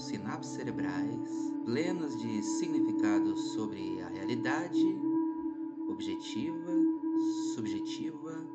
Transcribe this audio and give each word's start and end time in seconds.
sinapses 0.00 0.52
cerebrais 0.52 1.48
plenas 1.64 2.16
de 2.16 2.42
significados 2.42 3.52
sobre 3.52 4.00
a 4.00 4.08
realidade, 4.08 4.82
objetiva, 5.88 6.72
subjetiva 7.54 8.46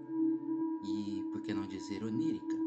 e, 0.84 1.24
por 1.32 1.42
que 1.44 1.54
não 1.54 1.68
dizer, 1.68 2.04
onírica. 2.04 2.64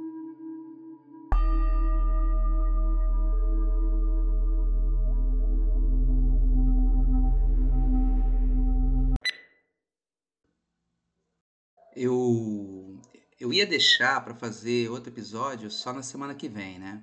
Eu, 11.96 13.00
eu 13.40 13.52
ia 13.52 13.66
deixar 13.66 14.22
para 14.22 14.34
fazer 14.34 14.90
outro 14.90 15.10
episódio 15.10 15.70
só 15.70 15.92
na 15.92 16.02
semana 16.02 16.34
que 16.34 16.48
vem, 16.48 16.78
né? 16.78 17.02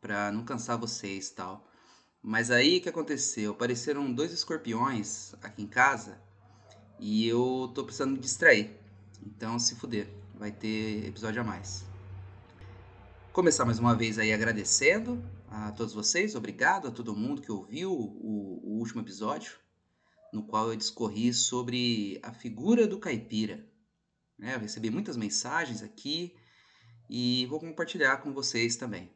Para 0.00 0.32
não 0.32 0.44
cansar 0.44 0.78
vocês 0.78 1.30
tal. 1.30 1.68
Mas 2.22 2.50
aí 2.50 2.78
o 2.78 2.80
que 2.82 2.88
aconteceu? 2.88 3.52
Apareceram 3.52 4.12
dois 4.12 4.32
escorpiões 4.32 5.34
aqui 5.42 5.62
em 5.62 5.66
casa 5.66 6.20
e 6.98 7.26
eu 7.26 7.70
tô 7.74 7.84
precisando 7.84 8.12
me 8.12 8.18
distrair. 8.18 8.76
Então, 9.24 9.58
se 9.58 9.74
fuder, 9.74 10.08
vai 10.34 10.52
ter 10.52 11.06
episódio 11.06 11.40
a 11.40 11.44
mais. 11.44 11.84
Começar 13.32 13.64
mais 13.64 13.78
uma 13.78 13.94
vez 13.94 14.18
aí 14.18 14.32
agradecendo 14.32 15.22
a 15.48 15.72
todos 15.72 15.94
vocês, 15.94 16.34
obrigado 16.34 16.88
a 16.88 16.90
todo 16.90 17.14
mundo 17.14 17.42
que 17.42 17.50
ouviu 17.50 17.92
o, 17.92 18.60
o 18.62 18.78
último 18.78 19.00
episódio, 19.00 19.52
no 20.32 20.42
qual 20.42 20.68
eu 20.68 20.76
discorri 20.76 21.32
sobre 21.32 22.20
a 22.22 22.32
figura 22.32 22.86
do 22.86 22.98
caipira. 22.98 23.66
Né? 24.38 24.54
Eu 24.54 24.60
recebi 24.60 24.90
muitas 24.90 25.16
mensagens 25.16 25.82
aqui 25.82 26.34
e 27.08 27.46
vou 27.46 27.58
compartilhar 27.58 28.18
com 28.18 28.32
vocês 28.32 28.76
também, 28.76 29.10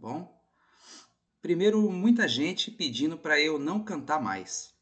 bom? 0.00 0.40
Primeiro, 1.42 1.90
muita 1.90 2.26
gente 2.26 2.70
pedindo 2.70 3.18
para 3.18 3.38
eu 3.38 3.58
não 3.58 3.84
cantar 3.84 4.20
mais. 4.20 4.74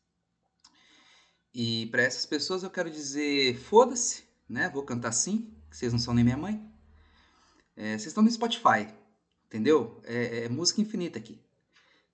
E 1.52 1.86
para 1.86 2.02
essas 2.02 2.24
pessoas 2.24 2.62
eu 2.62 2.70
quero 2.70 2.90
dizer: 2.90 3.58
foda-se, 3.58 4.22
né? 4.48 4.68
Vou 4.68 4.84
cantar 4.84 5.12
sim, 5.12 5.52
vocês 5.70 5.92
não 5.92 5.98
são 5.98 6.14
nem 6.14 6.24
minha 6.24 6.36
mãe. 6.36 6.64
É, 7.76 7.90
vocês 7.90 8.06
estão 8.06 8.22
no 8.22 8.30
Spotify, 8.30 8.88
entendeu? 9.46 10.00
É, 10.04 10.44
é, 10.44 10.48
música 10.48 10.80
infinita 10.80 11.18
aqui. 11.18 11.40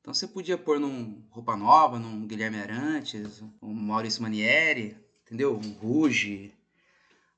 Então 0.01 0.13
você 0.13 0.27
podia 0.27 0.59
pôr 0.59 0.79
num 0.79 1.27
Roupa 1.31 1.57
Nova, 1.57 1.99
num 1.99 2.27
Guilherme 2.27 2.59
Arantes, 2.59 3.43
um 3.63 3.73
Maurício 3.73 4.23
Manieri, 4.23 4.97
entendeu? 5.23 5.59
Um 5.59 5.73
Ruge, 5.73 6.55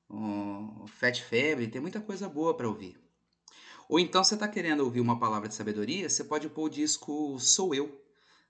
um 0.09 0.85
Fat 0.87 1.21
Family, 1.21 1.69
tem 1.69 1.81
muita 1.81 2.01
coisa 2.01 2.27
boa 2.27 2.55
para 2.55 2.67
ouvir. 2.67 3.06
Ou 3.89 3.99
então 3.99 4.23
você 4.23 4.33
está 4.33 4.47
querendo 4.47 4.81
ouvir 4.81 4.99
uma 4.99 5.19
palavra 5.19 5.47
de 5.47 5.55
sabedoria, 5.55 6.09
você 6.09 6.23
pode 6.23 6.49
pôr 6.49 6.63
o 6.63 6.69
disco 6.69 7.39
Sou 7.39 7.73
Eu, 7.73 8.03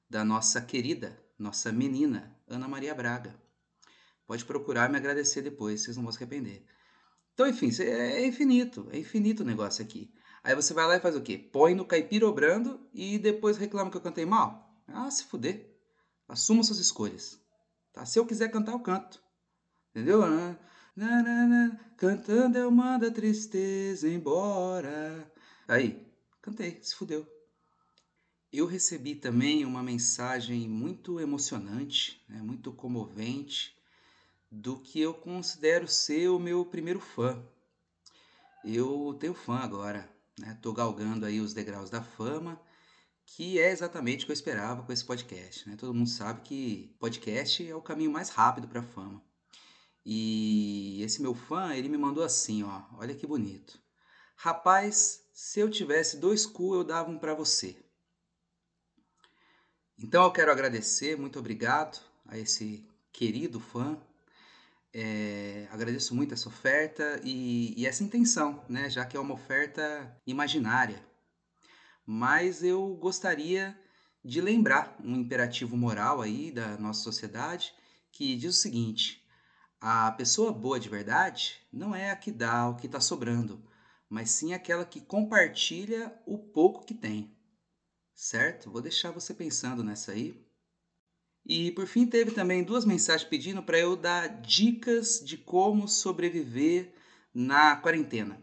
da 0.09 0.25
nossa 0.25 0.59
querida, 0.59 1.21
nossa 1.37 1.71
menina, 1.71 2.35
Ana 2.47 2.67
Maria 2.67 2.95
Braga. 2.95 3.35
Pode 4.25 4.43
procurar 4.45 4.89
me 4.89 4.97
agradecer 4.97 5.41
depois, 5.41 5.81
vocês 5.81 5.95
não 5.95 6.03
vão 6.03 6.11
se 6.11 6.17
arrepender. 6.17 6.65
Então, 7.33 7.47
enfim, 7.47 7.69
é 7.81 8.25
infinito, 8.25 8.87
é 8.91 8.97
infinito 8.97 9.43
o 9.43 9.45
negócio 9.45 9.83
aqui. 9.83 10.11
Aí 10.43 10.55
você 10.55 10.73
vai 10.73 10.87
lá 10.87 10.95
e 10.95 10.99
faz 10.99 11.15
o 11.15 11.21
quê? 11.21 11.37
Põe 11.37 11.75
no 11.75 11.85
caipirobrando 11.85 12.79
e 12.91 13.19
depois 13.19 13.57
reclama 13.57 13.91
que 13.91 13.97
eu 13.97 14.01
cantei 14.01 14.25
mal? 14.25 14.81
Ah, 14.87 15.11
se 15.11 15.25
fuder. 15.25 15.77
Assuma 16.27 16.63
suas 16.63 16.79
escolhas. 16.79 17.39
Tá? 17.93 18.05
Se 18.05 18.17
eu 18.17 18.25
quiser 18.25 18.49
cantar, 18.49 18.71
eu 18.71 18.79
canto. 18.79 19.21
Entendeu? 19.91 20.21
Ah, 20.99 21.21
na, 21.21 21.21
na, 21.21 21.47
na, 21.47 21.79
cantando 21.95 22.57
eu 22.57 22.71
mando 22.71 23.05
a 23.05 23.11
tristeza 23.11 24.09
embora. 24.09 25.31
Aí, 25.67 26.03
cantei, 26.41 26.79
se 26.81 26.95
fudeu. 26.95 27.23
Eu 28.51 28.65
recebi 28.65 29.13
também 29.13 29.63
uma 29.63 29.83
mensagem 29.83 30.67
muito 30.67 31.19
emocionante, 31.19 32.23
né, 32.27 32.41
muito 32.41 32.71
comovente, 32.71 33.77
do 34.49 34.79
que 34.79 34.99
eu 34.99 35.13
considero 35.13 35.87
ser 35.87 36.29
o 36.29 36.39
meu 36.39 36.65
primeiro 36.65 36.99
fã. 36.99 37.45
Eu 38.65 39.15
tenho 39.19 39.35
fã 39.35 39.57
agora, 39.59 40.09
estou 40.51 40.73
né, 40.73 40.77
galgando 40.77 41.27
aí 41.27 41.39
os 41.39 41.53
degraus 41.53 41.91
da 41.91 42.01
fama, 42.01 42.59
que 43.23 43.59
é 43.59 43.69
exatamente 43.69 44.23
o 44.23 44.25
que 44.25 44.31
eu 44.31 44.33
esperava 44.33 44.81
com 44.81 44.91
esse 44.91 45.05
podcast. 45.05 45.69
Né? 45.69 45.75
Todo 45.75 45.93
mundo 45.93 46.09
sabe 46.09 46.41
que 46.41 46.95
podcast 46.97 47.67
é 47.67 47.75
o 47.75 47.81
caminho 47.83 48.11
mais 48.11 48.29
rápido 48.29 48.67
para 48.67 48.79
a 48.79 48.83
fama. 48.83 49.26
E 50.09 51.03
esse 51.03 51.21
meu 51.21 51.35
fã, 51.35 51.75
ele 51.75 51.89
me 51.89 51.97
mandou 51.97 52.23
assim, 52.23 52.63
ó, 52.63 52.81
olha 52.93 53.13
que 53.13 53.27
bonito. 53.27 53.77
Rapaz, 54.37 55.27
se 55.33 55.59
eu 55.59 55.69
tivesse 55.69 56.15
dois 56.15 56.45
cu, 56.45 56.75
eu 56.75 56.85
dava 56.85 57.11
um 57.11 57.19
para 57.19 57.33
você. 57.33 57.75
Então 59.99 60.23
eu 60.23 60.31
quero 60.31 60.49
agradecer, 60.49 61.17
muito 61.17 61.37
obrigado 61.37 61.99
a 62.25 62.37
esse 62.37 62.87
querido 63.11 63.59
fã. 63.59 64.01
É, 64.93 65.67
agradeço 65.71 66.15
muito 66.15 66.33
essa 66.33 66.47
oferta 66.47 67.19
e, 67.21 67.73
e 67.77 67.85
essa 67.85 68.01
intenção, 68.01 68.63
né? 68.69 68.89
Já 68.89 69.03
que 69.03 69.17
é 69.17 69.19
uma 69.19 69.33
oferta 69.33 70.17
imaginária. 70.25 71.05
Mas 72.05 72.63
eu 72.63 72.95
gostaria 72.95 73.77
de 74.23 74.39
lembrar 74.39 74.95
um 75.03 75.17
imperativo 75.17 75.75
moral 75.75 76.21
aí 76.21 76.49
da 76.49 76.77
nossa 76.77 77.03
sociedade 77.03 77.73
que 78.09 78.37
diz 78.37 78.55
o 78.55 78.61
seguinte: 78.61 79.26
a 79.79 80.11
pessoa 80.11 80.51
boa 80.51 80.79
de 80.79 80.89
verdade 80.89 81.61
não 81.71 81.95
é 81.95 82.11
a 82.11 82.15
que 82.15 82.31
dá 82.31 82.69
o 82.69 82.75
que 82.75 82.87
está 82.87 82.99
sobrando, 82.99 83.63
mas 84.09 84.31
sim 84.31 84.53
aquela 84.53 84.85
que 84.85 85.01
compartilha 85.01 86.17
o 86.25 86.37
pouco 86.37 86.85
que 86.85 86.93
tem. 86.93 87.35
Certo? 88.15 88.71
Vou 88.71 88.81
deixar 88.81 89.11
você 89.11 89.33
pensando 89.33 89.83
nessa 89.83 90.11
aí. 90.11 90.43
E 91.45 91.71
por 91.71 91.87
fim, 91.87 92.05
teve 92.05 92.31
também 92.31 92.63
duas 92.63 92.83
mensagens 92.83 93.29
pedindo 93.29 93.61
para 93.63 93.79
eu 93.79 93.95
dar 93.95 94.27
dicas 94.41 95.21
de 95.23 95.37
como 95.37 95.87
sobreviver 95.87 96.93
na 97.33 97.75
quarentena. 97.75 98.41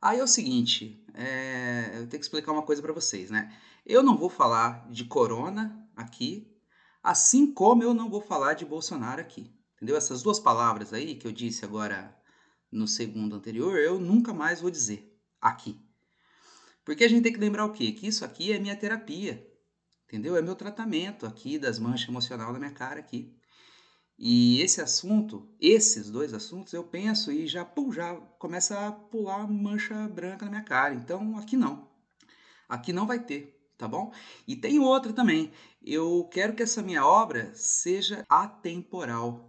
Aí 0.00 0.18
é 0.18 0.22
o 0.22 0.28
seguinte, 0.28 1.04
é... 1.14 1.90
eu 1.94 2.06
tenho 2.08 2.20
que 2.20 2.26
explicar 2.26 2.52
uma 2.52 2.62
coisa 2.62 2.82
para 2.82 2.92
vocês, 2.92 3.30
né? 3.30 3.56
Eu 3.86 4.02
não 4.02 4.18
vou 4.18 4.28
falar 4.28 4.90
de 4.90 5.04
corona 5.04 5.88
aqui, 5.96 6.54
assim 7.02 7.52
como 7.52 7.82
eu 7.82 7.94
não 7.94 8.10
vou 8.10 8.20
falar 8.20 8.54
de 8.54 8.66
Bolsonaro 8.66 9.20
aqui. 9.20 9.57
Entendeu? 9.78 9.96
Essas 9.96 10.22
duas 10.22 10.40
palavras 10.40 10.92
aí 10.92 11.14
que 11.14 11.26
eu 11.26 11.32
disse 11.32 11.64
agora 11.64 12.12
no 12.70 12.88
segundo 12.88 13.36
anterior, 13.36 13.78
eu 13.78 14.00
nunca 14.00 14.34
mais 14.34 14.60
vou 14.60 14.70
dizer 14.70 15.16
aqui. 15.40 15.80
Porque 16.84 17.04
a 17.04 17.08
gente 17.08 17.22
tem 17.22 17.32
que 17.32 17.38
lembrar 17.38 17.64
o 17.64 17.72
quê? 17.72 17.92
Que 17.92 18.08
isso 18.08 18.24
aqui 18.24 18.52
é 18.52 18.58
minha 18.58 18.76
terapia. 18.76 19.46
Entendeu? 20.04 20.36
É 20.36 20.42
meu 20.42 20.56
tratamento 20.56 21.26
aqui 21.26 21.58
das 21.58 21.78
manchas 21.78 22.08
emocionais 22.08 22.52
da 22.52 22.58
minha 22.58 22.72
cara 22.72 22.98
aqui. 22.98 23.38
E 24.18 24.60
esse 24.62 24.80
assunto, 24.80 25.48
esses 25.60 26.10
dois 26.10 26.34
assuntos, 26.34 26.72
eu 26.72 26.82
penso 26.82 27.30
e 27.30 27.46
já, 27.46 27.64
pum, 27.64 27.92
já 27.92 28.16
começa 28.38 28.88
a 28.88 28.90
pular 28.90 29.46
mancha 29.46 30.08
branca 30.08 30.44
na 30.46 30.50
minha 30.50 30.64
cara. 30.64 30.92
Então, 30.92 31.38
aqui 31.38 31.56
não. 31.56 31.88
Aqui 32.68 32.92
não 32.92 33.06
vai 33.06 33.20
ter, 33.20 33.70
tá 33.78 33.86
bom? 33.86 34.12
E 34.46 34.56
tem 34.56 34.80
outra 34.80 35.12
também. 35.12 35.52
Eu 35.80 36.28
quero 36.32 36.54
que 36.54 36.64
essa 36.64 36.82
minha 36.82 37.06
obra 37.06 37.54
seja 37.54 38.24
atemporal 38.28 39.47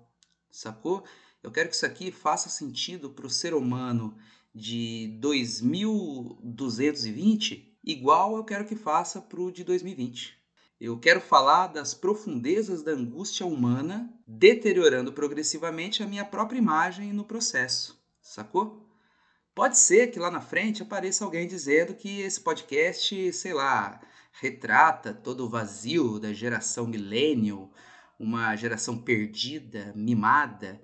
sacou? 0.51 1.03
Eu 1.41 1.51
quero 1.51 1.69
que 1.69 1.75
isso 1.75 1.85
aqui 1.85 2.11
faça 2.11 2.49
sentido 2.49 3.09
para 3.09 3.25
o 3.25 3.29
ser 3.29 3.53
humano 3.53 4.17
de 4.53 5.17
2220, 5.19 7.77
igual 7.83 8.35
eu 8.35 8.43
quero 8.43 8.65
que 8.65 8.75
faça 8.75 9.21
para 9.21 9.39
o 9.39 9.49
de 9.51 9.63
2020. 9.63 10.37
Eu 10.79 10.97
quero 10.97 11.19
falar 11.19 11.67
das 11.67 11.93
profundezas 11.93 12.81
da 12.81 12.93
angústia 12.93 13.45
humana, 13.45 14.11
deteriorando 14.25 15.11
progressivamente 15.11 16.01
a 16.01 16.07
minha 16.07 16.23
própria 16.23 16.57
imagem 16.57 17.11
no 17.11 17.25
processo, 17.25 18.01
sacou? 18.21 18.87
Pode 19.53 19.77
ser 19.77 20.07
que 20.07 20.19
lá 20.19 20.31
na 20.31 20.39
frente 20.39 20.81
apareça 20.81 21.25
alguém 21.25 21.45
dizendo 21.47 21.93
que 21.93 22.21
esse 22.21 22.39
podcast, 22.39 23.33
sei 23.33 23.53
lá, 23.53 23.99
retrata 24.31 25.13
todo 25.13 25.45
o 25.45 25.49
vazio 25.49 26.17
da 26.17 26.31
geração 26.31 26.87
millennial, 26.87 27.69
uma 28.19 28.55
geração 28.55 28.97
perdida, 28.97 29.93
mimada, 29.95 30.81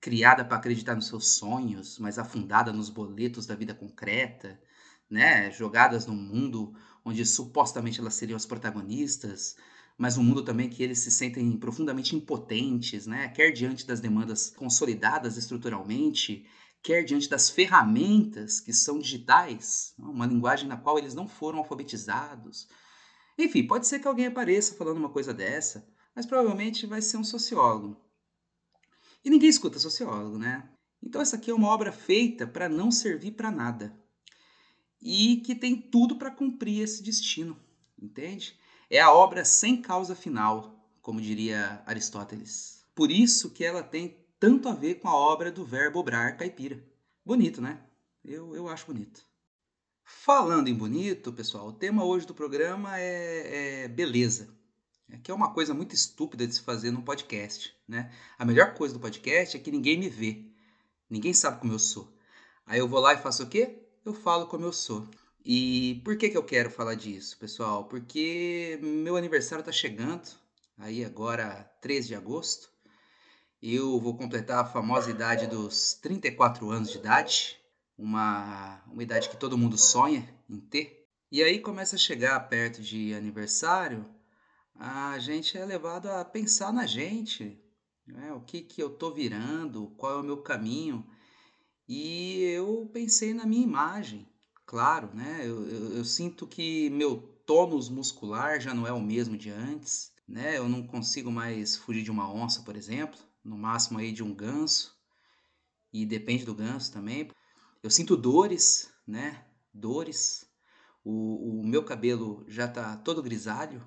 criada 0.00 0.44
para 0.44 0.58
acreditar 0.58 0.94
nos 0.94 1.06
seus 1.06 1.36
sonhos, 1.36 1.98
mas 1.98 2.18
afundada 2.18 2.72
nos 2.72 2.90
boletos 2.90 3.46
da 3.46 3.54
vida 3.54 3.74
concreta, 3.74 4.60
né? 5.08 5.50
Jogadas 5.50 6.06
num 6.06 6.14
mundo 6.14 6.74
onde 7.02 7.24
supostamente 7.24 8.00
elas 8.00 8.14
seriam 8.14 8.36
as 8.36 8.44
protagonistas, 8.44 9.56
mas 9.96 10.18
um 10.18 10.22
mundo 10.22 10.44
também 10.44 10.68
que 10.68 10.82
eles 10.82 10.98
se 10.98 11.10
sentem 11.10 11.56
profundamente 11.56 12.14
impotentes, 12.14 13.06
né? 13.06 13.28
Quer 13.28 13.50
diante 13.50 13.86
das 13.86 14.00
demandas 14.00 14.50
consolidadas 14.50 15.38
estruturalmente, 15.38 16.46
quer 16.82 17.02
diante 17.02 17.30
das 17.30 17.48
ferramentas 17.48 18.60
que 18.60 18.74
são 18.74 18.98
digitais, 18.98 19.94
uma 19.98 20.26
linguagem 20.26 20.68
na 20.68 20.76
qual 20.76 20.98
eles 20.98 21.14
não 21.14 21.26
foram 21.26 21.60
alfabetizados. 21.60 22.68
Enfim, 23.38 23.66
pode 23.66 23.86
ser 23.86 24.00
que 24.00 24.06
alguém 24.06 24.26
apareça 24.26 24.74
falando 24.74 24.98
uma 24.98 25.08
coisa 25.08 25.32
dessa, 25.32 25.86
mas 26.14 26.26
provavelmente 26.26 26.86
vai 26.86 27.02
ser 27.02 27.16
um 27.16 27.24
sociólogo. 27.24 28.00
E 29.24 29.30
ninguém 29.30 29.48
escuta 29.48 29.78
sociólogo, 29.78 30.38
né? 30.38 30.68
Então 31.02 31.20
essa 31.20 31.36
aqui 31.36 31.50
é 31.50 31.54
uma 31.54 31.68
obra 31.68 31.92
feita 31.92 32.46
para 32.46 32.68
não 32.68 32.90
servir 32.90 33.32
para 33.32 33.50
nada 33.50 33.98
e 35.04 35.42
que 35.44 35.54
tem 35.54 35.76
tudo 35.76 36.16
para 36.16 36.30
cumprir 36.30 36.82
esse 36.82 37.02
destino, 37.02 37.60
entende? 38.00 38.58
É 38.88 39.00
a 39.00 39.12
obra 39.12 39.44
sem 39.44 39.80
causa 39.80 40.16
final, 40.16 40.88
como 41.02 41.20
diria 41.20 41.82
Aristóteles. 41.84 42.82
Por 42.94 43.10
isso 43.10 43.50
que 43.50 43.64
ela 43.64 43.82
tem 43.82 44.24
tanto 44.40 44.68
a 44.68 44.74
ver 44.74 44.96
com 44.96 45.08
a 45.08 45.14
obra 45.14 45.52
do 45.52 45.64
verbo 45.64 45.98
obrar 45.98 46.36
caipira. 46.38 46.82
Bonito, 47.24 47.60
né? 47.60 47.82
Eu, 48.24 48.54
eu 48.54 48.68
acho 48.68 48.86
bonito. 48.86 49.26
Falando 50.02 50.68
em 50.68 50.74
bonito, 50.74 51.32
pessoal, 51.32 51.68
o 51.68 51.72
tema 51.72 52.04
hoje 52.04 52.26
do 52.26 52.34
programa 52.34 52.98
é, 52.98 53.84
é 53.84 53.88
beleza. 53.88 54.48
É 55.14 55.18
que 55.22 55.30
é 55.30 55.34
uma 55.34 55.52
coisa 55.52 55.72
muito 55.72 55.94
estúpida 55.94 56.46
de 56.46 56.54
se 56.54 56.60
fazer 56.60 56.90
num 56.90 57.02
podcast, 57.02 57.72
né? 57.86 58.12
A 58.36 58.44
melhor 58.44 58.74
coisa 58.74 58.94
do 58.94 59.00
podcast 59.00 59.56
é 59.56 59.60
que 59.60 59.70
ninguém 59.70 59.96
me 59.96 60.08
vê. 60.08 60.44
Ninguém 61.08 61.32
sabe 61.32 61.60
como 61.60 61.72
eu 61.72 61.78
sou. 61.78 62.12
Aí 62.66 62.80
eu 62.80 62.88
vou 62.88 62.98
lá 62.98 63.14
e 63.14 63.18
faço 63.18 63.44
o 63.44 63.46
quê? 63.46 63.80
eu 64.04 64.12
falo 64.12 64.46
como 64.46 64.64
eu 64.64 64.72
sou. 64.72 65.08
E 65.44 66.00
por 66.04 66.16
que, 66.16 66.30
que 66.30 66.36
eu 66.36 66.42
quero 66.42 66.70
falar 66.70 66.94
disso, 66.94 67.38
pessoal? 67.38 67.84
Porque 67.84 68.78
meu 68.82 69.16
aniversário 69.16 69.60
está 69.60 69.72
chegando, 69.72 70.28
aí 70.76 71.04
agora 71.04 71.70
13 71.80 72.08
de 72.08 72.14
agosto. 72.14 72.70
Eu 73.62 74.00
vou 74.00 74.16
completar 74.16 74.58
a 74.58 74.66
famosa 74.66 75.10
idade 75.10 75.46
dos 75.46 75.94
34 75.94 76.70
anos 76.70 76.90
de 76.90 76.98
idade, 76.98 77.56
uma, 77.96 78.82
uma 78.90 79.02
idade 79.02 79.28
que 79.28 79.36
todo 79.36 79.56
mundo 79.56 79.78
sonha 79.78 80.28
em 80.48 80.58
ter. 80.58 81.06
E 81.30 81.42
aí 81.42 81.60
começa 81.60 81.96
a 81.96 81.98
chegar 81.98 82.38
perto 82.48 82.82
de 82.82 83.14
aniversário, 83.14 84.04
a 84.74 85.18
gente 85.18 85.56
é 85.56 85.64
levado 85.64 86.06
a 86.08 86.24
pensar 86.24 86.72
na 86.72 86.86
gente, 86.86 87.60
né? 88.06 88.32
o 88.32 88.40
que, 88.40 88.60
que 88.62 88.82
eu 88.82 88.90
tô 88.90 89.12
virando, 89.12 89.88
qual 89.96 90.12
é 90.12 90.20
o 90.20 90.24
meu 90.24 90.38
caminho. 90.38 91.06
E 91.88 92.40
eu 92.42 92.88
pensei 92.92 93.34
na 93.34 93.46
minha 93.46 93.62
imagem, 93.62 94.28
claro, 94.66 95.14
né? 95.14 95.40
Eu, 95.42 95.68
eu, 95.68 95.96
eu, 95.98 96.04
sinto 96.04 96.46
que 96.46 96.88
meu 96.90 97.16
tônus 97.44 97.88
muscular 97.88 98.60
já 98.60 98.72
não 98.72 98.86
é 98.86 98.92
o 98.92 99.02
mesmo 99.02 99.36
de 99.36 99.50
antes, 99.50 100.12
né? 100.26 100.56
Eu 100.56 100.68
não 100.68 100.86
consigo 100.86 101.30
mais 101.30 101.76
fugir 101.76 102.02
de 102.02 102.10
uma 102.10 102.32
onça, 102.32 102.62
por 102.62 102.74
exemplo, 102.74 103.20
no 103.44 103.58
máximo 103.58 103.98
aí 103.98 104.12
de 104.12 104.22
um 104.22 104.34
ganso, 104.34 104.94
e 105.92 106.04
depende 106.04 106.44
do 106.44 106.54
ganso 106.54 106.92
também. 106.92 107.30
Eu 107.82 107.90
sinto 107.90 108.16
dores, 108.16 108.90
né? 109.06 109.44
Dores. 109.72 110.44
O, 111.04 111.60
o 111.60 111.66
meu 111.66 111.84
cabelo 111.84 112.44
já 112.48 112.66
tá 112.66 112.96
todo 112.96 113.22
grisalho. 113.22 113.86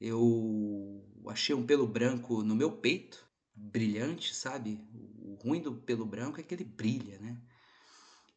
Eu 0.00 1.04
achei 1.28 1.54
um 1.54 1.66
pelo 1.66 1.86
branco 1.86 2.42
no 2.42 2.54
meu 2.54 2.72
peito, 2.72 3.28
brilhante, 3.54 4.34
sabe? 4.34 4.80
O 5.18 5.34
ruim 5.34 5.60
do 5.60 5.74
pelo 5.74 6.06
branco 6.06 6.40
é 6.40 6.42
que 6.42 6.54
ele 6.54 6.64
brilha, 6.64 7.18
né? 7.18 7.36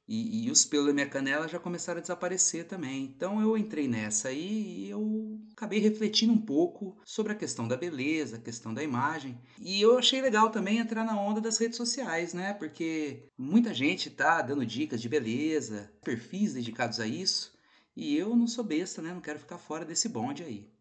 E, 0.06 0.46
e, 0.46 0.52
os 0.52 0.66
pelos 0.66 0.88
da 0.88 0.94
minha 0.94 1.08
canela 1.08 1.48
já 1.48 1.58
começaram 1.58 2.00
a 2.00 2.02
desaparecer 2.02 2.68
também. 2.68 3.06
Então 3.06 3.42
eu 3.42 3.58
entrei 3.58 3.88
nessa 3.88 4.28
aí 4.28 4.86
e 4.86 4.90
eu 4.90 5.40
acabei 5.54 5.80
refletindo 5.80 6.34
um 6.34 6.38
pouco 6.38 6.98
sobre 7.06 7.32
a 7.32 7.36
questão 7.36 7.68
da 7.68 7.78
beleza, 7.78 8.36
a 8.36 8.42
questão 8.42 8.74
da 8.74 8.84
imagem. 8.84 9.40
E 9.62 9.82
eu 9.82 9.98
achei 9.98 10.22
legal 10.22 10.50
também 10.50 10.78
entrar 10.78 11.06
na 11.06 11.18
onda 11.20 11.40
das 11.40 11.58
redes 11.58 11.78
sociais, 11.78 12.34
né? 12.34 12.54
Porque 12.54 13.30
muita 13.38 13.74
gente 13.74 14.10
tá 14.10 14.42
dando 14.42 14.66
dicas 14.66 15.02
de 15.02 15.08
beleza, 15.08 15.90
perfis 16.04 16.54
dedicados 16.54 17.00
a 17.00 17.08
isso. 17.08 17.54
E 17.96 18.18
eu 18.18 18.36
não 18.36 18.48
sou 18.48 18.64
besta, 18.64 19.02
né? 19.02 19.14
Não 19.14 19.22
quero 19.22 19.40
ficar 19.40 19.58
fora 19.58 19.86
desse 19.86 20.10
bonde 20.10 20.44
aí. 20.44 20.73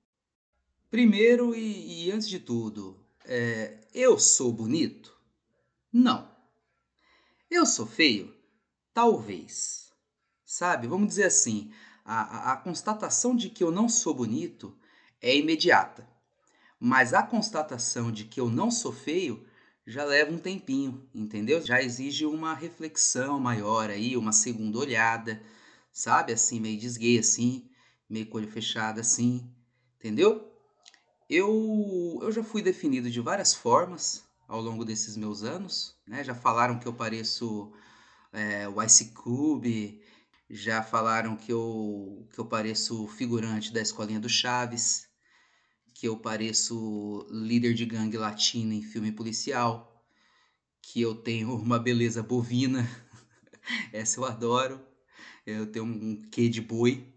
Primeiro 0.93 1.55
e, 1.55 2.05
e 2.05 2.13
antes 2.13 2.29
de 2.29 2.39
tudo, 2.39 3.03
é, 3.25 3.79
eu 3.95 4.19
sou 4.19 4.53
bonito? 4.53 5.19
Não. 5.91 6.31
Eu 7.51 7.65
sou 7.65 7.87
feio? 7.87 8.37
Talvez. 8.93 9.91
Sabe, 10.45 10.87
vamos 10.87 11.09
dizer 11.09 11.25
assim, 11.25 11.73
a, 12.05 12.53
a, 12.53 12.57
constatação 12.59 13.35
de 13.35 13.49
que 13.49 13.65
eu 13.65 13.71
não 13.71 13.89
sou 13.89 14.13
bonito 14.13 14.77
é 15.23 15.35
imediata. 15.35 16.07
Mas 16.79 17.15
a 17.15 17.23
constatação 17.23 18.13
de 18.13 18.25
que 18.25 18.39
eu 18.39 18.51
não 18.51 18.71
sou 18.71 18.93
feio 18.93 19.47
já 19.87 20.05
leva 20.05 20.31
um 20.31 20.39
tempinho, 20.39 21.09
entendeu? 21.15 21.65
Já 21.65 21.83
exige 21.83 22.27
uma 22.27 22.53
reflexão 22.53 23.41
maior 23.41 23.89
aí, 23.89 24.15
uma 24.15 24.31
segunda 24.31 24.79
olhada, 24.79 25.43
sabe? 25.91 26.35
Assim, 26.35 26.61
meio 26.61 26.79
desguei 26.79 27.19
assim, 27.19 27.67
meio 28.11 28.27
com 28.27 28.37
olho 28.37 28.47
fechado 28.47 29.01
assim, 29.01 29.51
entendeu? 29.97 30.52
Eu, 31.35 32.19
eu 32.21 32.31
já 32.31 32.45
fui 32.45 32.61
definido 32.61 33.11
de 33.11 33.19
várias 33.19 33.55
formas 33.55 34.23
ao 34.47 34.61
longo 34.61 34.85
desses 34.85 35.17
meus 35.17 35.43
anos. 35.43 35.97
Né? 36.07 36.23
Já 36.23 36.35
falaram 36.35 36.79
que 36.79 36.87
eu 36.87 36.93
pareço 36.93 37.73
é, 38.31 38.69
o 38.69 38.83
Ice 38.83 39.15
Cube, 39.15 40.03
já 40.51 40.83
falaram 40.83 41.35
que 41.35 41.51
eu, 41.51 42.29
que 42.35 42.39
eu 42.39 42.45
pareço 42.45 43.09
figurante 43.09 43.73
da 43.73 43.81
escolinha 43.81 44.21
do 44.21 44.29
Chaves, 44.29 45.09
que 45.95 46.07
eu 46.07 46.19
pareço 46.19 47.27
líder 47.31 47.73
de 47.73 47.87
gangue 47.87 48.19
latina 48.19 48.75
em 48.75 48.83
filme 48.83 49.11
policial, 49.11 50.05
que 50.83 51.01
eu 51.01 51.15
tenho 51.15 51.55
uma 51.55 51.79
beleza 51.79 52.23
bovina, 52.23 52.87
essa 53.91 54.21
eu 54.21 54.27
adoro, 54.27 54.87
eu 55.47 55.65
tenho 55.65 55.87
um 55.87 56.21
quê 56.31 56.51
de 56.51 56.61
boi, 56.61 57.11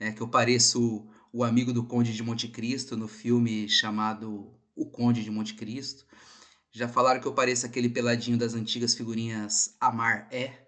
é, 0.00 0.10
que 0.10 0.22
eu 0.22 0.28
pareço 0.28 1.06
o 1.36 1.44
amigo 1.44 1.70
do 1.70 1.84
Conde 1.84 2.14
de 2.14 2.22
Monte 2.22 2.48
Cristo 2.48 2.96
no 2.96 3.06
filme 3.06 3.68
chamado 3.68 4.58
O 4.74 4.86
Conde 4.86 5.22
de 5.22 5.30
Monte 5.30 5.52
Cristo. 5.52 6.06
Já 6.72 6.88
falaram 6.88 7.20
que 7.20 7.28
eu 7.28 7.34
pareço 7.34 7.66
aquele 7.66 7.90
peladinho 7.90 8.38
das 8.38 8.54
antigas 8.54 8.94
figurinhas 8.94 9.76
Amar 9.78 10.28
é, 10.32 10.66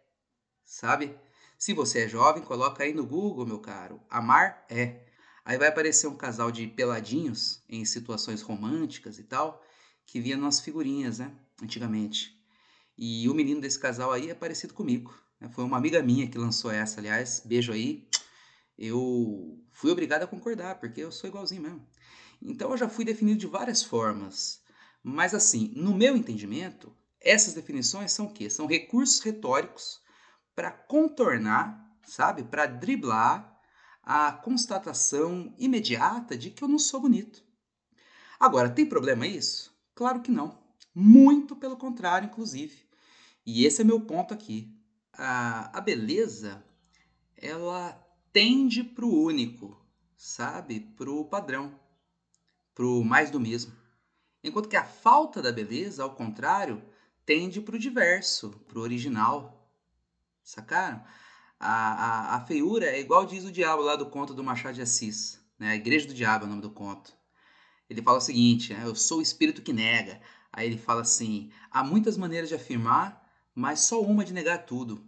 sabe? 0.66 1.16
Se 1.59 1.73
você 1.73 2.00
é 2.00 2.09
jovem, 2.09 2.42
coloca 2.42 2.85
aí 2.85 2.92
no 2.92 3.07
Google, 3.07 3.47
meu 3.47 3.61
caro, 3.61 3.99
Amar 4.11 4.62
é. 4.69 5.07
Aí 5.42 5.57
vai 5.57 5.69
aparecer 5.69 6.07
um 6.07 6.14
casal 6.14 6.52
de 6.52 6.66
peladinhos 6.66 7.62
em 7.66 7.83
situações 7.87 8.42
românticas 8.42 9.19
e 9.19 9.23
tal, 9.23 9.64
que 10.04 10.21
via 10.21 10.37
nas 10.37 10.61
figurinhas, 10.61 11.19
né? 11.19 11.33
Antigamente. 11.62 12.38
E 12.95 13.26
o 13.26 13.33
menino 13.33 13.62
desse 13.62 13.78
casal 13.78 14.12
aí 14.12 14.28
é 14.28 14.35
parecido 14.35 14.75
comigo. 14.75 15.19
Né? 15.40 15.49
Foi 15.49 15.64
uma 15.64 15.78
amiga 15.78 16.02
minha 16.02 16.28
que 16.28 16.37
lançou 16.37 16.71
essa, 16.71 17.00
aliás. 17.00 17.40
Beijo 17.42 17.73
aí 17.73 18.07
eu 18.78 19.59
fui 19.78 19.92
obrigado 19.92 20.25
a 20.25 20.26
concordar, 20.26 20.80
porque 20.80 21.00
eu 21.00 21.12
sou 21.12 21.30
igualzinho 21.30 21.62
mesmo. 21.62 21.87
Então 22.42 22.73
eu 22.73 22.76
já 22.76 22.88
fui 22.88 23.04
definido 23.04 23.38
de 23.38 23.47
várias 23.47 23.80
formas. 23.80 24.61
Mas 25.04 25.35
assim, 25.35 25.73
no 25.76 25.94
meu 25.94 26.16
entendimento, 26.16 26.92
essas 27.20 27.54
definições 27.54 28.11
são 28.11 28.26
o 28.26 28.32
quê? 28.32 28.50
São 28.50 28.66
recursos 28.66 29.20
retóricos 29.20 30.00
para 30.52 30.73
contornar, 30.73 31.97
sabe? 32.02 32.42
Para 32.42 32.66
driblar 32.66 33.56
a 34.02 34.32
constatação 34.32 35.54
imediata 35.56 36.37
de 36.37 36.50
que 36.50 36.64
eu 36.64 36.68
não 36.68 36.78
sou 36.78 37.00
bonito. 37.00 37.40
Agora, 38.40 38.70
tem 38.70 38.85
problema 38.85 39.28
isso? 39.28 39.73
Claro 39.94 40.23
que 40.23 40.30
não. 40.32 40.58
Muito 40.92 41.54
pelo 41.54 41.76
contrário, 41.76 42.26
inclusive. 42.26 42.85
E 43.47 43.64
esse 43.64 43.82
é 43.82 43.85
meu 43.85 44.00
ponto 44.00 44.35
aqui. 44.35 44.76
A, 45.12 45.78
a 45.78 45.80
beleza, 45.80 46.64
ela 47.37 48.08
tende 48.32 48.82
para 48.82 49.04
o 49.04 49.25
único, 49.25 49.76
sabe? 50.16 50.80
Para 50.80 51.11
o 51.11 51.25
padrão, 51.25 51.78
para 52.75 52.87
o 52.87 53.04
mais 53.04 53.30
do 53.30 53.40
mesmo. 53.40 53.73
Enquanto 54.42 54.68
que 54.68 54.76
a 54.76 54.85
falta 54.85 55.42
da 55.42 55.52
beleza, 55.52 56.02
ao 56.02 56.14
contrário, 56.14 56.82
tende 57.26 57.61
para 57.61 57.76
o 57.76 57.78
diverso, 57.78 58.50
para 58.68 58.78
o 58.78 58.82
original. 58.82 59.70
Sacaram? 60.42 61.04
A, 61.61 61.70
a, 61.70 62.37
a, 62.37 62.40
feiura 62.47 62.87
é 62.87 63.00
igual 63.00 63.26
diz 63.26 63.44
o 63.44 63.50
diabo 63.50 63.82
lá 63.82 63.97
do 63.97 64.06
conto 64.06 64.32
do 64.32 64.44
Machado 64.44 64.76
de 64.76 64.82
Assis. 64.82 65.40
Né? 65.58 65.70
A 65.70 65.75
Igreja 65.75 66.06
do 66.06 66.14
Diabo 66.14 66.44
é 66.44 66.47
o 66.47 66.50
nome 66.50 66.62
do 66.62 66.70
conto. 66.70 67.12
Ele 67.90 68.00
fala 68.00 68.18
o 68.18 68.23
seguinte: 68.23 68.73
né? 68.73 68.82
Eu 68.85 68.94
sou 68.94 69.18
o 69.18 69.23
espírito 69.23 69.62
que 69.62 69.73
nega. 69.73 70.20
Aí 70.52 70.66
ele 70.66 70.78
fala 70.78 71.02
assim: 71.02 71.50
há 71.70 71.82
muitas 71.82 72.16
maneiras 72.16 72.49
de 72.49 72.54
afirmar, 72.54 73.28
mas 73.54 73.80
só 73.80 74.00
uma 74.00 74.25
de 74.25 74.32
negar 74.32 74.66
tudo. 74.66 75.04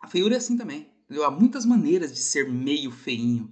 A 0.00 0.06
feiura 0.06 0.34
é 0.34 0.38
assim 0.38 0.56
também. 0.56 0.90
Entendeu? 1.08 1.24
Há 1.24 1.30
muitas 1.30 1.64
maneiras 1.64 2.12
de 2.12 2.18
ser 2.18 2.46
meio 2.52 2.90
feinho, 2.90 3.50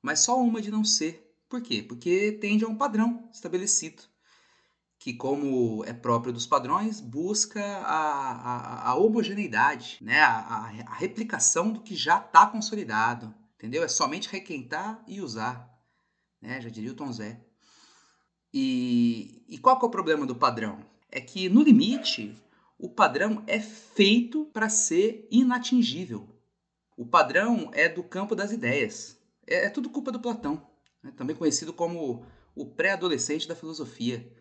mas 0.00 0.20
só 0.20 0.40
uma 0.40 0.62
de 0.62 0.70
não 0.70 0.82
ser. 0.82 1.30
Por 1.46 1.60
quê? 1.60 1.82
Porque 1.82 2.32
tende 2.32 2.64
a 2.64 2.68
um 2.68 2.74
padrão 2.74 3.28
estabelecido, 3.30 4.02
que, 4.98 5.12
como 5.12 5.84
é 5.84 5.92
próprio 5.92 6.32
dos 6.32 6.46
padrões, 6.46 6.98
busca 6.98 7.62
a, 7.62 8.32
a, 8.32 8.90
a 8.90 8.94
homogeneidade, 8.94 9.98
né? 10.00 10.20
A, 10.20 10.38
a, 10.38 10.64
a 10.86 10.94
replicação 10.94 11.70
do 11.70 11.82
que 11.82 11.94
já 11.94 12.18
está 12.18 12.46
consolidado. 12.46 13.34
Entendeu? 13.56 13.84
É 13.84 13.88
somente 13.88 14.30
requentar 14.30 15.04
e 15.06 15.20
usar. 15.20 15.70
Né? 16.40 16.62
Já 16.62 16.70
diria 16.70 16.92
o 16.92 16.94
Tom 16.94 17.12
Zé. 17.12 17.40
E, 18.54 19.44
e 19.48 19.58
qual 19.58 19.78
que 19.78 19.84
é 19.84 19.88
o 19.88 19.90
problema 19.90 20.24
do 20.24 20.34
padrão? 20.34 20.80
É 21.10 21.20
que, 21.20 21.48
no 21.50 21.62
limite, 21.62 22.34
o 22.78 22.88
padrão 22.88 23.44
é 23.46 23.60
feito 23.60 24.46
para 24.46 24.70
ser 24.70 25.28
inatingível. 25.30 26.35
O 26.96 27.04
padrão 27.04 27.70
é 27.74 27.88
do 27.88 28.02
campo 28.02 28.34
das 28.34 28.52
ideias. 28.52 29.20
É, 29.46 29.66
é 29.66 29.70
tudo 29.70 29.90
culpa 29.90 30.10
do 30.10 30.18
Platão, 30.18 30.66
né? 31.02 31.12
também 31.14 31.36
conhecido 31.36 31.72
como 31.72 32.24
o 32.54 32.64
pré-adolescente 32.64 33.46
da 33.46 33.54
filosofia. 33.54 34.32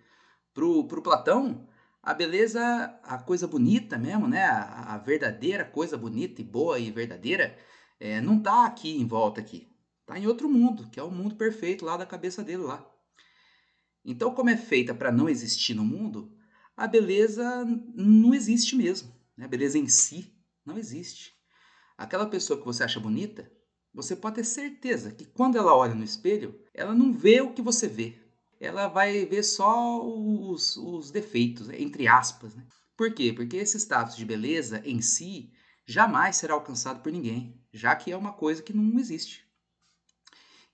Para 0.53 0.65
o 0.65 1.01
Platão, 1.01 1.67
a 2.01 2.13
beleza, 2.13 2.63
a 3.03 3.17
coisa 3.17 3.45
bonita 3.45 3.97
mesmo, 3.97 4.27
né? 4.27 4.45
a, 4.45 4.93
a 4.93 4.97
verdadeira 4.97 5.65
coisa 5.65 5.97
bonita 5.97 6.39
e 6.39 6.45
boa 6.45 6.79
e 6.79 6.89
verdadeira, 6.91 7.57
é, 7.99 8.21
não 8.21 8.37
está 8.37 8.65
aqui 8.65 8.95
em 8.95 9.05
volta 9.05 9.41
aqui. 9.41 9.67
Está 10.01 10.17
em 10.17 10.27
outro 10.27 10.47
mundo, 10.47 10.87
que 10.89 10.99
é 10.99 11.03
o 11.03 11.11
mundo 11.11 11.35
perfeito 11.35 11.83
lá 11.83 11.97
da 11.97 12.05
cabeça 12.05 12.41
dele 12.41 12.63
lá. 12.63 12.89
Então, 14.05 14.33
como 14.33 14.49
é 14.49 14.55
feita 14.55 14.93
para 14.93 15.11
não 15.11 15.27
existir 15.27 15.73
no 15.73 15.83
mundo, 15.83 16.31
a 16.77 16.87
beleza 16.87 17.65
não 17.95 18.33
existe 18.33 18.75
mesmo. 18.75 19.13
Né? 19.35 19.45
A 19.45 19.47
beleza 19.47 19.77
em 19.77 19.87
si 19.87 20.31
não 20.63 20.77
existe. 20.77 21.34
Aquela 21.97 22.25
pessoa 22.25 22.59
que 22.59 22.65
você 22.65 22.83
acha 22.83 22.99
bonita, 22.99 23.49
você 23.93 24.15
pode 24.15 24.35
ter 24.35 24.43
certeza 24.43 25.11
que 25.11 25.25
quando 25.25 25.57
ela 25.57 25.75
olha 25.75 25.95
no 25.95 26.03
espelho, 26.03 26.59
ela 26.73 26.93
não 26.93 27.13
vê 27.13 27.39
o 27.41 27.53
que 27.53 27.61
você 27.61 27.87
vê. 27.87 28.17
Ela 28.59 28.87
vai 28.87 29.25
ver 29.25 29.43
só 29.43 30.05
os, 30.05 30.75
os 30.75 31.11
defeitos, 31.11 31.69
entre 31.69 32.07
aspas. 32.07 32.53
Né? 32.55 32.65
Por 32.97 33.13
quê? 33.13 33.31
Porque 33.31 33.57
esse 33.57 33.77
status 33.79 34.15
de 34.15 34.25
beleza 34.25 34.81
em 34.85 35.01
si 35.01 35.53
jamais 35.85 36.35
será 36.37 36.53
alcançado 36.53 37.01
por 37.01 37.11
ninguém, 37.11 37.61
já 37.71 37.95
que 37.95 38.11
é 38.11 38.17
uma 38.17 38.33
coisa 38.33 38.61
que 38.61 38.73
não 38.73 38.99
existe. 38.99 39.45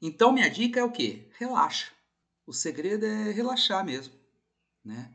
Então, 0.01 0.31
minha 0.31 0.49
dica 0.49 0.79
é 0.79 0.83
o 0.83 0.91
quê? 0.91 1.29
Relaxa. 1.37 1.91
O 2.45 2.53
segredo 2.53 3.05
é 3.05 3.31
relaxar 3.31 3.85
mesmo, 3.85 4.13
né? 4.83 5.13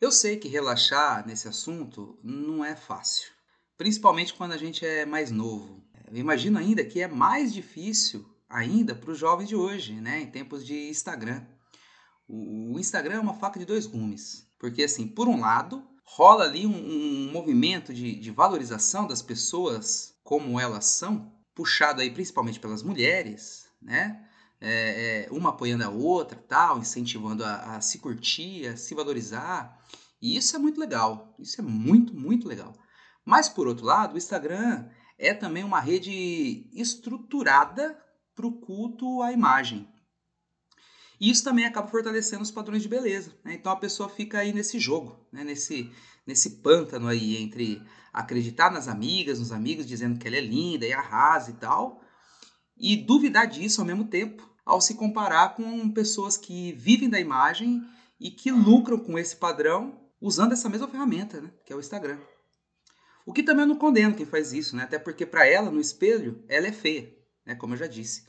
Eu 0.00 0.10
sei 0.10 0.38
que 0.38 0.48
relaxar 0.48 1.26
nesse 1.26 1.48
assunto 1.48 2.18
não 2.22 2.64
é 2.64 2.74
fácil, 2.74 3.30
principalmente 3.76 4.34
quando 4.34 4.52
a 4.52 4.56
gente 4.56 4.84
é 4.84 5.04
mais 5.04 5.30
novo. 5.30 5.82
Eu 6.10 6.16
imagino 6.16 6.58
ainda 6.58 6.84
que 6.84 7.00
é 7.00 7.08
mais 7.08 7.52
difícil 7.52 8.24
ainda 8.48 8.94
para 8.94 9.10
os 9.10 9.18
jovens 9.18 9.48
de 9.48 9.56
hoje, 9.56 9.94
né, 9.94 10.20
em 10.20 10.30
tempos 10.30 10.64
de 10.64 10.88
Instagram. 10.88 11.44
O 12.28 12.78
Instagram 12.78 13.16
é 13.16 13.20
uma 13.20 13.34
faca 13.34 13.58
de 13.58 13.64
dois 13.64 13.86
gumes, 13.86 14.48
porque 14.58 14.84
assim, 14.84 15.06
por 15.06 15.28
um 15.28 15.40
lado, 15.40 15.82
rola 16.04 16.44
ali 16.44 16.66
um, 16.66 16.76
um 16.76 17.32
movimento 17.32 17.92
de, 17.92 18.16
de 18.16 18.30
valorização 18.30 19.06
das 19.06 19.22
pessoas 19.22 20.14
como 20.22 20.58
elas 20.58 20.86
são, 20.86 21.32
puxado 21.54 22.00
aí 22.00 22.10
principalmente 22.10 22.60
pelas 22.60 22.82
mulheres, 22.82 23.68
né? 23.80 24.26
é, 24.60 25.26
é, 25.28 25.32
uma 25.32 25.50
apoiando 25.50 25.84
a 25.84 25.88
outra, 25.88 26.36
tal, 26.48 26.78
incentivando 26.78 27.44
a, 27.44 27.76
a, 27.76 27.80
se 27.80 27.98
curtir, 27.98 28.66
a 28.66 28.76
se 28.76 28.94
valorizar. 28.94 29.78
E 30.20 30.36
isso 30.36 30.56
é 30.56 30.58
muito 30.58 30.80
legal. 30.80 31.34
Isso 31.38 31.60
é 31.60 31.64
muito, 31.64 32.14
muito 32.14 32.48
legal. 32.48 32.74
Mas, 33.26 33.48
por 33.48 33.66
outro 33.66 33.84
lado, 33.84 34.14
o 34.14 34.18
Instagram 34.18 34.88
é 35.18 35.34
também 35.34 35.64
uma 35.64 35.80
rede 35.80 36.70
estruturada 36.72 38.00
para 38.36 38.46
o 38.46 38.52
culto 38.52 39.20
à 39.20 39.32
imagem. 39.32 39.88
E 41.20 41.30
isso 41.30 41.42
também 41.42 41.64
acaba 41.64 41.88
fortalecendo 41.88 42.42
os 42.42 42.50
padrões 42.52 42.82
de 42.82 42.88
beleza. 42.88 43.32
Né? 43.42 43.54
Então 43.54 43.72
a 43.72 43.76
pessoa 43.76 44.08
fica 44.08 44.38
aí 44.38 44.52
nesse 44.52 44.78
jogo, 44.78 45.26
né? 45.32 45.42
nesse, 45.42 45.90
nesse 46.26 46.62
pântano 46.62 47.08
aí 47.08 47.36
entre 47.36 47.82
acreditar 48.12 48.70
nas 48.70 48.86
amigas, 48.86 49.40
nos 49.40 49.50
amigos, 49.50 49.86
dizendo 49.86 50.18
que 50.18 50.28
ela 50.28 50.36
é 50.36 50.40
linda 50.40 50.86
e 50.86 50.92
arrasa 50.92 51.50
e 51.50 51.54
tal, 51.54 52.00
e 52.76 52.96
duvidar 52.96 53.46
disso 53.46 53.80
ao 53.80 53.86
mesmo 53.86 54.04
tempo, 54.04 54.48
ao 54.64 54.80
se 54.80 54.94
comparar 54.94 55.54
com 55.54 55.90
pessoas 55.90 56.36
que 56.36 56.72
vivem 56.72 57.08
da 57.08 57.18
imagem 57.18 57.82
e 58.20 58.30
que 58.30 58.50
lucram 58.50 58.98
com 58.98 59.18
esse 59.18 59.36
padrão 59.36 60.00
usando 60.20 60.52
essa 60.52 60.68
mesma 60.68 60.88
ferramenta, 60.88 61.40
né, 61.40 61.50
que 61.64 61.72
é 61.72 61.76
o 61.76 61.80
Instagram. 61.80 62.18
O 63.26 63.32
que 63.32 63.42
também 63.42 63.64
eu 63.64 63.68
não 63.68 63.76
condeno 63.76 64.14
quem 64.14 64.24
faz 64.24 64.52
isso, 64.52 64.76
né, 64.76 64.84
até 64.84 65.00
porque 65.00 65.26
para 65.26 65.44
ela, 65.44 65.68
no 65.68 65.80
espelho, 65.80 66.44
ela 66.48 66.68
é 66.68 66.72
feia, 66.72 67.12
né, 67.44 67.56
como 67.56 67.74
eu 67.74 67.78
já 67.78 67.88
disse. 67.88 68.24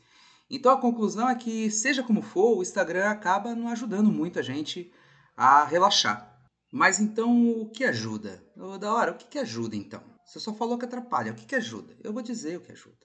Então 0.49 0.71
a 0.71 0.81
conclusão 0.81 1.29
é 1.29 1.35
que, 1.35 1.69
seja 1.69 2.01
como 2.01 2.23
for, 2.23 2.57
o 2.57 2.63
Instagram 2.63 3.07
acaba 3.07 3.53
não 3.53 3.67
ajudando 3.67 4.11
muito 4.11 4.39
a 4.39 4.41
gente 4.41 4.91
a 5.35 5.63
relaxar. 5.65 6.35
Mas 6.71 6.99
então 6.99 7.61
o 7.61 7.69
que 7.69 7.83
ajuda? 7.83 8.43
da 8.79 8.91
hora, 8.91 9.11
o 9.11 9.15
que, 9.15 9.27
que 9.27 9.37
ajuda 9.37 9.75
então? 9.75 10.01
Você 10.25 10.39
só 10.39 10.51
falou 10.53 10.79
que 10.79 10.85
atrapalha, 10.85 11.31
o 11.31 11.35
que, 11.35 11.45
que 11.45 11.55
ajuda? 11.55 11.95
Eu 12.03 12.11
vou 12.11 12.23
dizer 12.23 12.57
o 12.57 12.61
que 12.61 12.71
ajuda. 12.71 12.97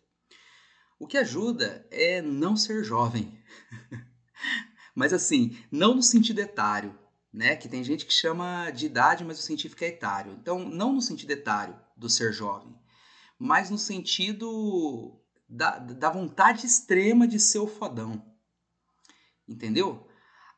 O 0.98 1.06
que 1.06 1.18
ajuda 1.18 1.86
é 1.90 2.22
não 2.22 2.56
ser 2.56 2.82
jovem. 2.82 3.38
mas 4.96 5.12
assim, 5.12 5.58
não 5.70 5.94
no 5.94 6.02
sentido 6.02 6.40
etário, 6.40 6.98
né? 7.32 7.54
Que 7.54 7.68
tem 7.68 7.84
gente 7.84 8.06
que 8.06 8.12
chama 8.12 8.70
de 8.70 8.86
idade, 8.86 9.24
mas 9.24 9.38
o 9.38 9.42
científico 9.42 9.84
é 9.84 9.88
etário. 9.88 10.32
Então, 10.32 10.60
não 10.68 10.92
no 10.92 11.02
sentido 11.02 11.30
etário 11.32 11.81
do 11.96 12.08
ser 12.08 12.32
jovem, 12.32 12.74
mas 13.38 13.70
no 13.70 13.78
sentido 13.78 15.20
da, 15.48 15.78
da 15.78 16.10
vontade 16.10 16.66
extrema 16.66 17.26
de 17.26 17.38
ser 17.38 17.58
o 17.58 17.66
fodão. 17.66 18.22
Entendeu? 19.46 20.06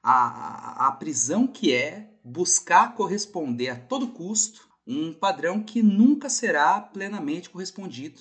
A, 0.03 0.85
a, 0.85 0.89
a 0.89 0.93
prisão 0.93 1.47
que 1.47 1.73
é 1.73 2.19
buscar 2.23 2.95
corresponder 2.95 3.71
a 3.71 3.81
todo 3.81 4.09
custo 4.09 4.69
um 4.87 5.13
padrão 5.15 5.63
que 5.63 5.83
nunca 5.83 6.29
será 6.29 6.81
plenamente 6.81 7.49
correspondido 7.49 8.21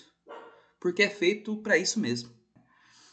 porque 0.84 1.02
é 1.02 1.10
feito 1.10 1.56
para 1.56 1.78
isso 1.78 1.98
mesmo. 1.98 2.30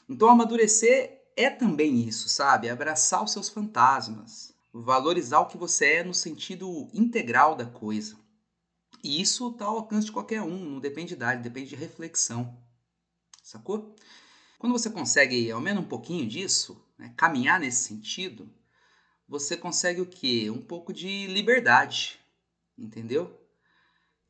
Então, 0.09 0.28
amadurecer 0.28 1.23
é 1.37 1.49
também 1.49 2.00
isso, 2.00 2.28
sabe? 2.28 2.69
Abraçar 2.69 3.23
os 3.23 3.30
seus 3.30 3.49
fantasmas, 3.49 4.52
valorizar 4.75 5.38
o 5.38 5.47
que 5.47 5.57
você 5.57 5.92
é 5.92 6.04
no 6.04 6.12
sentido 6.12 6.88
integral 6.92 7.54
da 7.54 7.64
coisa. 7.64 8.16
E 9.02 9.21
isso 9.21 9.50
está 9.50 9.64
ao 9.64 9.78
alcance 9.78 10.07
de 10.07 10.12
qualquer 10.12 10.42
um, 10.42 10.59
não 10.59 10.80
depende 10.80 11.09
de 11.09 11.14
idade, 11.14 11.42
depende 11.42 11.71
de 11.71 11.76
reflexão. 11.76 12.59
Sacou? 13.42 13.95
Quando 14.59 14.73
você 14.73 14.90
consegue 14.90 15.50
ao 15.50 15.61
menos 15.61 15.83
um 15.83 15.88
pouquinho 15.88 16.28
disso, 16.28 16.85
né, 16.99 17.14
caminhar 17.16 17.59
nesse 17.59 17.85
sentido, 17.85 18.52
você 19.26 19.57
consegue 19.57 20.00
o 20.00 20.07
quê? 20.07 20.50
Um 20.50 20.61
pouco 20.61 20.92
de 20.92 21.26
liberdade, 21.28 22.21
entendeu? 22.76 23.40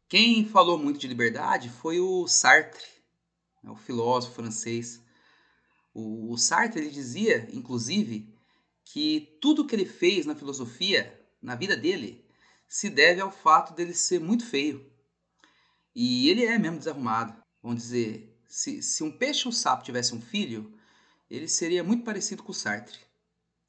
Quem 0.09 0.45
falou 0.45 0.79
muito 0.79 1.01
de 1.01 1.09
liberdade 1.09 1.69
foi 1.69 1.99
o 1.99 2.29
Sartre, 2.29 2.87
né, 3.63 3.71
o 3.71 3.77
filósofo 3.77 4.37
francês. 4.37 5.03
O, 5.93 6.33
o 6.33 6.39
Sartre 6.39 6.81
ele 6.81 6.91
dizia, 6.91 7.49
inclusive, 7.53 8.33
que 8.85 9.37
tudo 9.41 9.67
que 9.67 9.75
ele 9.75 9.87
fez 9.87 10.27
na 10.27 10.37
filosofia, 10.37 11.19
na 11.43 11.55
vida 11.55 11.77
dele, 11.77 12.25
se 12.71 12.89
deve 12.89 13.21
ao 13.21 13.33
fato 13.33 13.75
dele 13.75 13.93
ser 13.93 14.21
muito 14.21 14.47
feio. 14.47 14.89
E 15.95 16.31
ele 16.31 16.45
é 16.45 16.57
mesmo 16.57 16.79
desarrumado. 16.79 17.35
Vamos 17.61 17.83
dizer, 17.83 18.41
se, 18.47 18.81
se 18.81 19.03
um 19.03 19.11
peixe 19.11 19.47
ou 19.47 19.51
um 19.51 19.53
sapo 19.53 19.83
tivesse 19.83 20.15
um 20.15 20.21
filho, 20.21 20.73
ele 21.29 21.49
seria 21.49 21.83
muito 21.85 22.05
parecido 22.05 22.45
com 22.45 22.53
o 22.53 22.55
Sartre. 22.55 22.99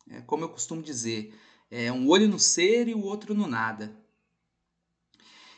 É, 0.07 0.21
como 0.21 0.43
eu 0.43 0.49
costumo 0.49 0.83
dizer, 0.83 1.35
é 1.71 1.91
um 1.91 2.07
olho 2.07 2.27
no 2.27 2.39
ser 2.39 2.87
e 2.87 2.93
o 2.93 3.01
outro 3.01 3.33
no 3.33 3.47
nada. 3.47 3.91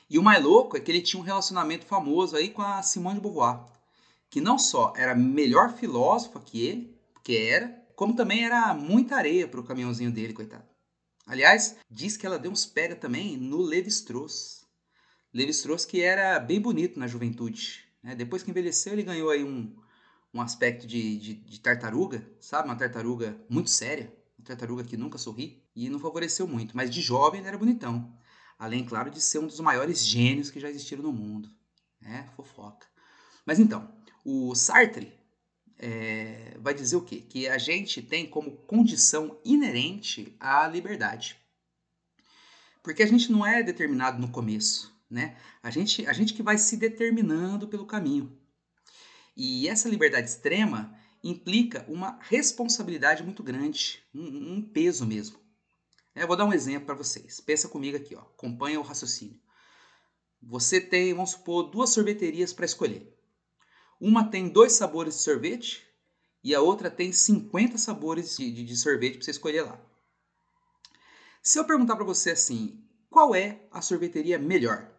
E 0.09 0.17
o 0.17 0.23
mais 0.23 0.41
louco 0.41 0.77
é 0.77 0.79
que 0.79 0.89
ele 0.89 1.01
tinha 1.01 1.21
um 1.21 1.25
relacionamento 1.25 1.85
famoso 1.85 2.37
aí 2.37 2.49
com 2.49 2.61
a 2.61 2.81
Simone 2.81 3.15
de 3.15 3.21
Beauvoir 3.21 3.65
que 4.33 4.41
não 4.41 4.57
só 4.57 4.93
era 4.97 5.13
melhor 5.13 5.73
filósofa 5.73 6.39
que 6.39 6.65
ele, 6.65 6.97
era, 7.29 7.67
como 7.95 8.15
também 8.15 8.43
era 8.43 8.73
muita 8.73 9.15
areia 9.15 9.47
para 9.47 9.59
o 9.59 9.63
caminhãozinho 9.63 10.11
dele, 10.11 10.33
coitado. 10.33 10.72
Aliás, 11.25 11.77
diz 11.89 12.17
que 12.17 12.25
ela 12.25 12.37
deu 12.37 12.51
uns 12.51 12.65
pega 12.65 12.95
também 12.95 13.37
no 13.37 13.57
Levi-Strauss. 13.57 14.65
Levi-Strauss 15.33 15.85
que 15.85 16.01
era 16.01 16.39
bem 16.39 16.59
bonito 16.59 16.99
na 16.99 17.07
juventude. 17.07 17.85
Né? 18.01 18.15
Depois 18.15 18.43
que 18.43 18.51
envelheceu, 18.51 18.93
ele 18.93 19.03
ganhou 19.03 19.29
aí 19.29 19.43
um, 19.43 19.73
um 20.33 20.41
aspecto 20.41 20.85
de, 20.85 21.17
de, 21.17 21.33
de, 21.35 21.59
tartaruga, 21.59 22.27
sabe? 22.39 22.67
Uma 22.67 22.75
tartaruga 22.75 23.37
muito 23.49 23.69
séria, 23.69 24.13
uma 24.37 24.45
tartaruga 24.45 24.83
que 24.83 24.97
nunca 24.97 25.17
sorri 25.17 25.63
e 25.75 25.89
não 25.89 25.99
favoreceu 25.99 26.47
muito. 26.47 26.75
Mas 26.75 26.89
de 26.89 27.01
jovem 27.01 27.39
ele 27.39 27.47
era 27.47 27.57
bonitão. 27.57 28.13
Além, 28.59 28.85
claro, 28.85 29.09
de 29.09 29.21
ser 29.21 29.39
um 29.39 29.47
dos 29.47 29.59
maiores 29.59 30.05
gênios 30.05 30.51
que 30.51 30.59
já 30.59 30.69
existiram 30.69 31.03
no 31.03 31.13
mundo. 31.13 31.49
É, 32.05 32.23
fofoca. 32.35 32.85
Mas 33.45 33.59
então, 33.59 33.89
o 34.25 34.53
Sartre 34.55 35.13
é, 35.85 36.55
vai 36.61 36.73
dizer 36.73 36.95
o 36.95 37.01
quê? 37.01 37.17
Que 37.27 37.45
a 37.49 37.57
gente 37.57 38.01
tem 38.01 38.25
como 38.25 38.51
condição 38.51 39.37
inerente 39.43 40.33
a 40.39 40.65
liberdade. 40.65 41.35
Porque 42.81 43.03
a 43.03 43.05
gente 43.05 43.29
não 43.29 43.45
é 43.45 43.61
determinado 43.61 44.17
no 44.17 44.29
começo, 44.29 44.95
né? 45.09 45.35
A 45.61 45.69
gente, 45.69 46.07
a 46.07 46.13
gente 46.13 46.33
que 46.33 46.41
vai 46.41 46.57
se 46.57 46.77
determinando 46.77 47.67
pelo 47.67 47.85
caminho. 47.85 48.31
E 49.35 49.67
essa 49.67 49.89
liberdade 49.89 50.29
extrema 50.29 50.97
implica 51.21 51.85
uma 51.89 52.17
responsabilidade 52.21 53.21
muito 53.21 53.43
grande, 53.43 54.01
um, 54.15 54.53
um 54.53 54.61
peso 54.61 55.05
mesmo. 55.05 55.37
É, 56.15 56.23
eu 56.23 56.27
vou 56.27 56.37
dar 56.37 56.45
um 56.45 56.53
exemplo 56.53 56.85
para 56.85 56.95
vocês. 56.95 57.41
Pensa 57.41 57.67
comigo 57.67 57.97
aqui, 57.97 58.15
ó. 58.15 58.21
acompanha 58.21 58.79
o 58.79 58.83
raciocínio. 58.83 59.39
Você 60.41 60.79
tem, 60.79 61.13
vamos 61.13 61.31
supor, 61.31 61.63
duas 61.63 61.89
sorveterias 61.89 62.53
para 62.53 62.65
escolher. 62.65 63.13
Uma 63.99 64.29
tem 64.29 64.49
dois 64.49 64.73
sabores 64.73 65.15
de 65.15 65.21
sorvete 65.21 65.87
e 66.43 66.53
a 66.53 66.61
outra 66.61 66.91
tem 66.91 67.11
50 67.11 67.77
sabores 67.77 68.37
de, 68.37 68.51
de, 68.51 68.63
de 68.63 68.75
sorvete 68.75 69.15
para 69.15 69.25
você 69.25 69.31
escolher 69.31 69.61
lá. 69.63 69.79
Se 71.41 71.59
eu 71.59 71.65
perguntar 71.65 71.95
para 71.95 72.05
você 72.05 72.31
assim, 72.31 72.83
qual 73.09 73.35
é 73.35 73.61
a 73.71 73.81
sorveteria 73.81 74.39
melhor? 74.39 74.89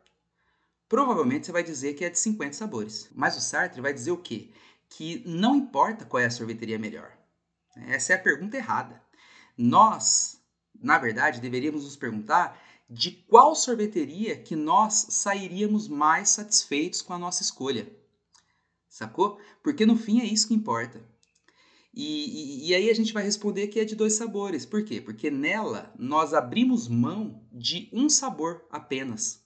Provavelmente 0.89 1.47
você 1.47 1.53
vai 1.53 1.63
dizer 1.63 1.95
que 1.95 2.05
é 2.05 2.11
de 2.11 2.19
50 2.19 2.53
sabores. 2.53 3.09
Mas 3.15 3.37
o 3.37 3.41
Sartre 3.41 3.81
vai 3.81 3.93
dizer 3.93 4.11
o 4.11 4.19
quê? 4.19 4.53
Que 4.89 5.23
não 5.27 5.57
importa 5.57 6.05
qual 6.05 6.23
é 6.23 6.27
a 6.27 6.31
sorveteria 6.31 6.79
melhor. 6.79 7.11
Essa 7.89 8.13
é 8.13 8.17
a 8.17 8.23
pergunta 8.23 8.57
errada. 8.57 9.03
Nós, 9.57 10.41
na 10.81 10.99
verdade, 10.99 11.41
deveríamos 11.41 11.85
nos 11.85 11.97
perguntar 11.97 12.61
de 12.89 13.11
qual 13.11 13.55
sorveteria 13.55 14.37
que 14.37 14.55
nós 14.55 15.07
sairíamos 15.11 15.89
mais 15.89 16.29
satisfeitos 16.29 17.03
com 17.03 17.13
a 17.13 17.19
nossa 17.19 17.43
escolha. 17.43 17.91
Sacou? 18.95 19.41
Porque 19.61 19.85
no 19.85 19.97
fim 19.97 20.21
é 20.21 20.25
isso 20.25 20.47
que 20.47 20.55
importa. 20.55 21.05
E, 21.93 22.05
e, 22.05 22.69
e, 22.69 22.75
aí 22.77 22.89
a 22.89 22.95
gente 22.95 23.13
vai 23.13 23.25
responder 23.25 23.67
que 23.67 23.81
é 23.81 23.85
de 23.85 23.97
dois 23.97 24.13
sabores. 24.13 24.65
Por 24.65 24.85
quê? 24.85 25.01
Porque 25.01 25.33
nela 25.33 25.93
nós 25.99 26.33
abrimos 26.33 26.87
mão 26.87 27.45
de 27.51 27.91
um 27.93 28.09
sabor 28.09 28.65
apenas. 28.71 29.45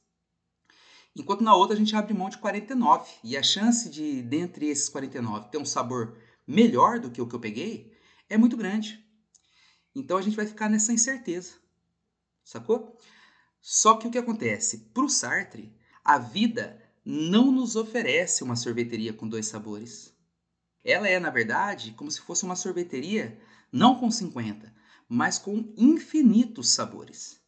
Enquanto 1.16 1.42
na 1.42 1.56
outra 1.56 1.74
a 1.74 1.78
gente 1.78 1.96
abre 1.96 2.12
mão 2.12 2.28
de 2.28 2.36
49. 2.36 3.10
E 3.24 3.38
a 3.38 3.42
chance 3.42 3.88
de, 3.88 4.20
dentre 4.20 4.68
esses 4.68 4.90
49, 4.90 5.48
ter 5.48 5.56
um 5.56 5.64
sabor 5.64 6.18
melhor 6.46 7.00
do 7.00 7.10
que 7.10 7.22
o 7.22 7.26
que 7.26 7.34
eu 7.34 7.40
peguei 7.40 7.96
é 8.28 8.36
muito 8.36 8.54
grande. 8.54 9.02
Então 9.94 10.18
a 10.18 10.22
gente 10.22 10.36
vai 10.36 10.46
ficar 10.46 10.68
nessa 10.68 10.92
incerteza. 10.92 11.54
Sacou? 12.44 12.98
Só 13.62 13.94
que 13.94 14.06
o 14.06 14.10
que 14.10 14.18
acontece? 14.18 14.90
Para 14.92 15.04
o 15.04 15.08
Sartre, 15.08 15.74
a 16.04 16.18
vida 16.18 16.86
não 17.10 17.50
nos 17.50 17.74
oferece 17.74 18.44
uma 18.44 18.54
sorveteria 18.54 19.14
com 19.14 19.26
dois 19.26 19.46
sabores. 19.46 20.12
Ela 20.84 21.08
é, 21.08 21.18
na 21.18 21.30
verdade, 21.30 21.92
como 21.92 22.10
se 22.10 22.20
fosse 22.20 22.44
uma 22.44 22.54
sorveteria 22.54 23.40
não 23.72 23.94
com 23.94 24.10
50, 24.10 24.70
mas 25.08 25.38
com 25.38 25.72
infinitos 25.74 26.68
sabores. 26.68 27.40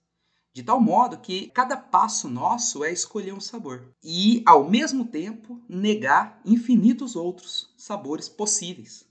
De 0.54 0.62
tal 0.62 0.80
modo 0.80 1.18
que 1.18 1.48
cada 1.48 1.76
passo 1.76 2.26
nosso 2.26 2.82
é 2.82 2.90
escolher 2.90 3.34
um 3.34 3.40
sabor 3.40 3.94
e, 4.02 4.42
ao 4.46 4.68
mesmo 4.68 5.04
tempo, 5.04 5.62
negar 5.68 6.40
infinitos 6.42 7.14
outros 7.14 7.74
sabores 7.76 8.30
possíveis 8.30 9.04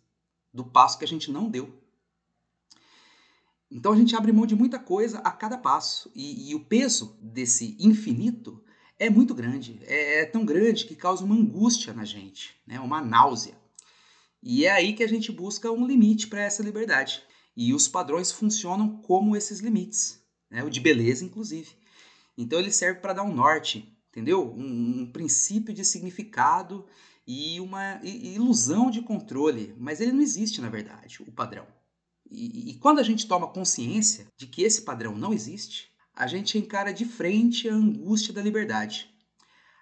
do 0.52 0.66
passo 0.66 0.98
que 0.98 1.06
a 1.06 1.08
gente 1.08 1.32
não 1.32 1.48
deu. 1.48 1.80
Então 3.70 3.94
a 3.94 3.96
gente 3.96 4.16
abre 4.16 4.32
mão 4.32 4.48
de 4.48 4.56
muita 4.56 4.80
coisa 4.80 5.20
a 5.20 5.32
cada 5.32 5.60
passo 5.60 6.12
e, 6.16 6.50
e 6.50 6.56
o 6.56 6.66
peso 6.66 7.16
desse 7.22 7.78
infinito 7.80 8.64
é 9.00 9.10
muito 9.10 9.34
grande, 9.34 9.80
é, 9.86 10.22
é, 10.22 10.26
tão 10.26 10.46
grande 10.46 10.86
que 10.86 10.94
causa 10.94 11.24
uma 11.24 11.36
angústia 11.36 11.94
na 11.94 12.04
gente, 12.04 12.54
né? 12.68 12.80
uma 12.82 13.02
náusea. 13.02 13.58
E 14.44 14.66
é 14.66 14.72
aí 14.72 14.94
que 14.94 15.04
a 15.04 15.08
gente 15.08 15.32
busca 15.32 15.72
um 15.72 15.88
limite 15.88 16.28
para 16.28 16.42
essa 16.42 16.62
liberdade. 16.62 17.24
E 17.56 17.74
os 17.74 17.88
padrões 17.88 18.32
funcionam 18.32 18.98
como 18.98 19.36
esses 19.36 19.60
limites, 19.60 20.22
né? 20.52 20.64
o 20.64 20.70
de 20.70 20.82
beleza, 20.82 21.24
inclusive. 21.24 21.70
Então 22.38 22.60
ele 22.60 22.72
serve 22.72 23.00
para 23.00 23.14
dar 23.14 23.24
um 23.24 23.34
norte, 23.34 23.98
entendeu? 24.10 24.54
Um, 24.54 25.02
um, 25.02 25.12
princípio 25.12 25.74
de 25.74 25.86
significado 25.86 26.86
e 27.26 27.60
uma 27.62 28.00
ilusão 28.04 28.92
de 28.92 29.02
controle, 29.02 29.74
mas 29.78 30.02
ele 30.02 30.12
não 30.12 30.22
existe 30.22 30.60
na 30.62 30.70
verdade, 30.70 31.22
o 31.26 31.32
padrão. 31.32 31.66
E, 32.30 32.72
e 32.72 32.74
quando 32.76 33.00
a 33.00 33.04
gente 33.04 33.28
toma 33.28 33.48
consciência 33.48 34.28
de 34.38 34.46
que 34.46 34.62
esse 34.62 34.82
padrão 34.82 35.16
não 35.18 35.34
existe, 35.34 35.89
a 36.20 36.28
gente 36.28 36.58
encara 36.58 36.94
de 36.94 37.06
frente 37.06 37.70
a 37.70 37.74
angústia 37.74 38.34
da 38.34 38.42
liberdade. 38.42 39.10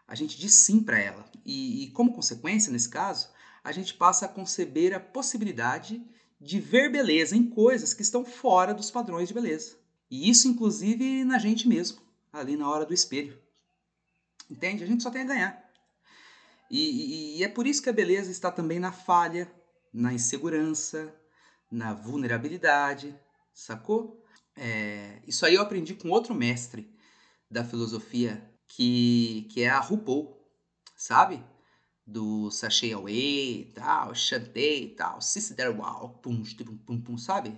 A 0.07 0.13
gente 0.13 0.37
diz 0.37 0.53
sim 0.53 0.83
para 0.83 0.99
ela. 0.99 1.25
E, 1.43 1.85
e, 1.85 1.89
como 1.89 2.13
consequência, 2.13 2.71
nesse 2.71 2.87
caso, 2.87 3.29
a 3.63 3.71
gente 3.71 3.95
passa 3.95 4.27
a 4.27 4.29
conceber 4.29 4.93
a 4.93 4.99
possibilidade 4.99 5.99
de 6.39 6.59
ver 6.59 6.91
beleza 6.91 7.35
em 7.35 7.49
coisas 7.49 7.91
que 7.91 8.03
estão 8.03 8.23
fora 8.23 8.71
dos 8.71 8.91
padrões 8.91 9.27
de 9.27 9.33
beleza. 9.33 9.77
E 10.11 10.29
isso, 10.29 10.47
inclusive, 10.47 11.23
na 11.23 11.39
gente 11.39 11.67
mesmo, 11.67 11.99
ali 12.31 12.55
na 12.55 12.69
hora 12.69 12.85
do 12.85 12.93
espelho. 12.93 13.41
Entende? 14.47 14.83
A 14.83 14.87
gente 14.87 15.01
só 15.01 15.09
tem 15.09 15.23
a 15.23 15.25
ganhar. 15.25 15.71
E, 16.69 16.79
e, 16.79 17.37
e 17.39 17.43
é 17.43 17.47
por 17.47 17.65
isso 17.65 17.81
que 17.81 17.89
a 17.89 17.93
beleza 17.93 18.29
está 18.29 18.51
também 18.51 18.77
na 18.77 18.91
falha, 18.91 19.51
na 19.91 20.13
insegurança, 20.13 21.11
na 21.71 21.95
vulnerabilidade, 21.95 23.19
sacou? 23.51 24.23
É, 24.57 25.21
isso 25.27 25.45
aí 25.45 25.55
eu 25.55 25.61
aprendi 25.61 25.93
com 25.93 26.09
outro 26.09 26.33
mestre 26.35 26.89
da 27.49 27.63
filosofia, 27.63 28.43
que, 28.67 29.47
que 29.51 29.61
é 29.61 29.69
a 29.69 29.79
RuPaul, 29.79 30.37
sabe? 30.95 31.43
do 32.07 32.49
Sashay 32.49 32.93
Away, 32.93 33.69
tal, 33.75 34.15
Chantei, 34.15 34.95
tal, 34.95 35.21
Sister 35.21 35.77
Wow, 35.77 36.17
pum, 36.21 36.41
pum, 36.41 36.77
pum, 36.77 37.01
pum, 37.01 37.17
sabe? 37.17 37.53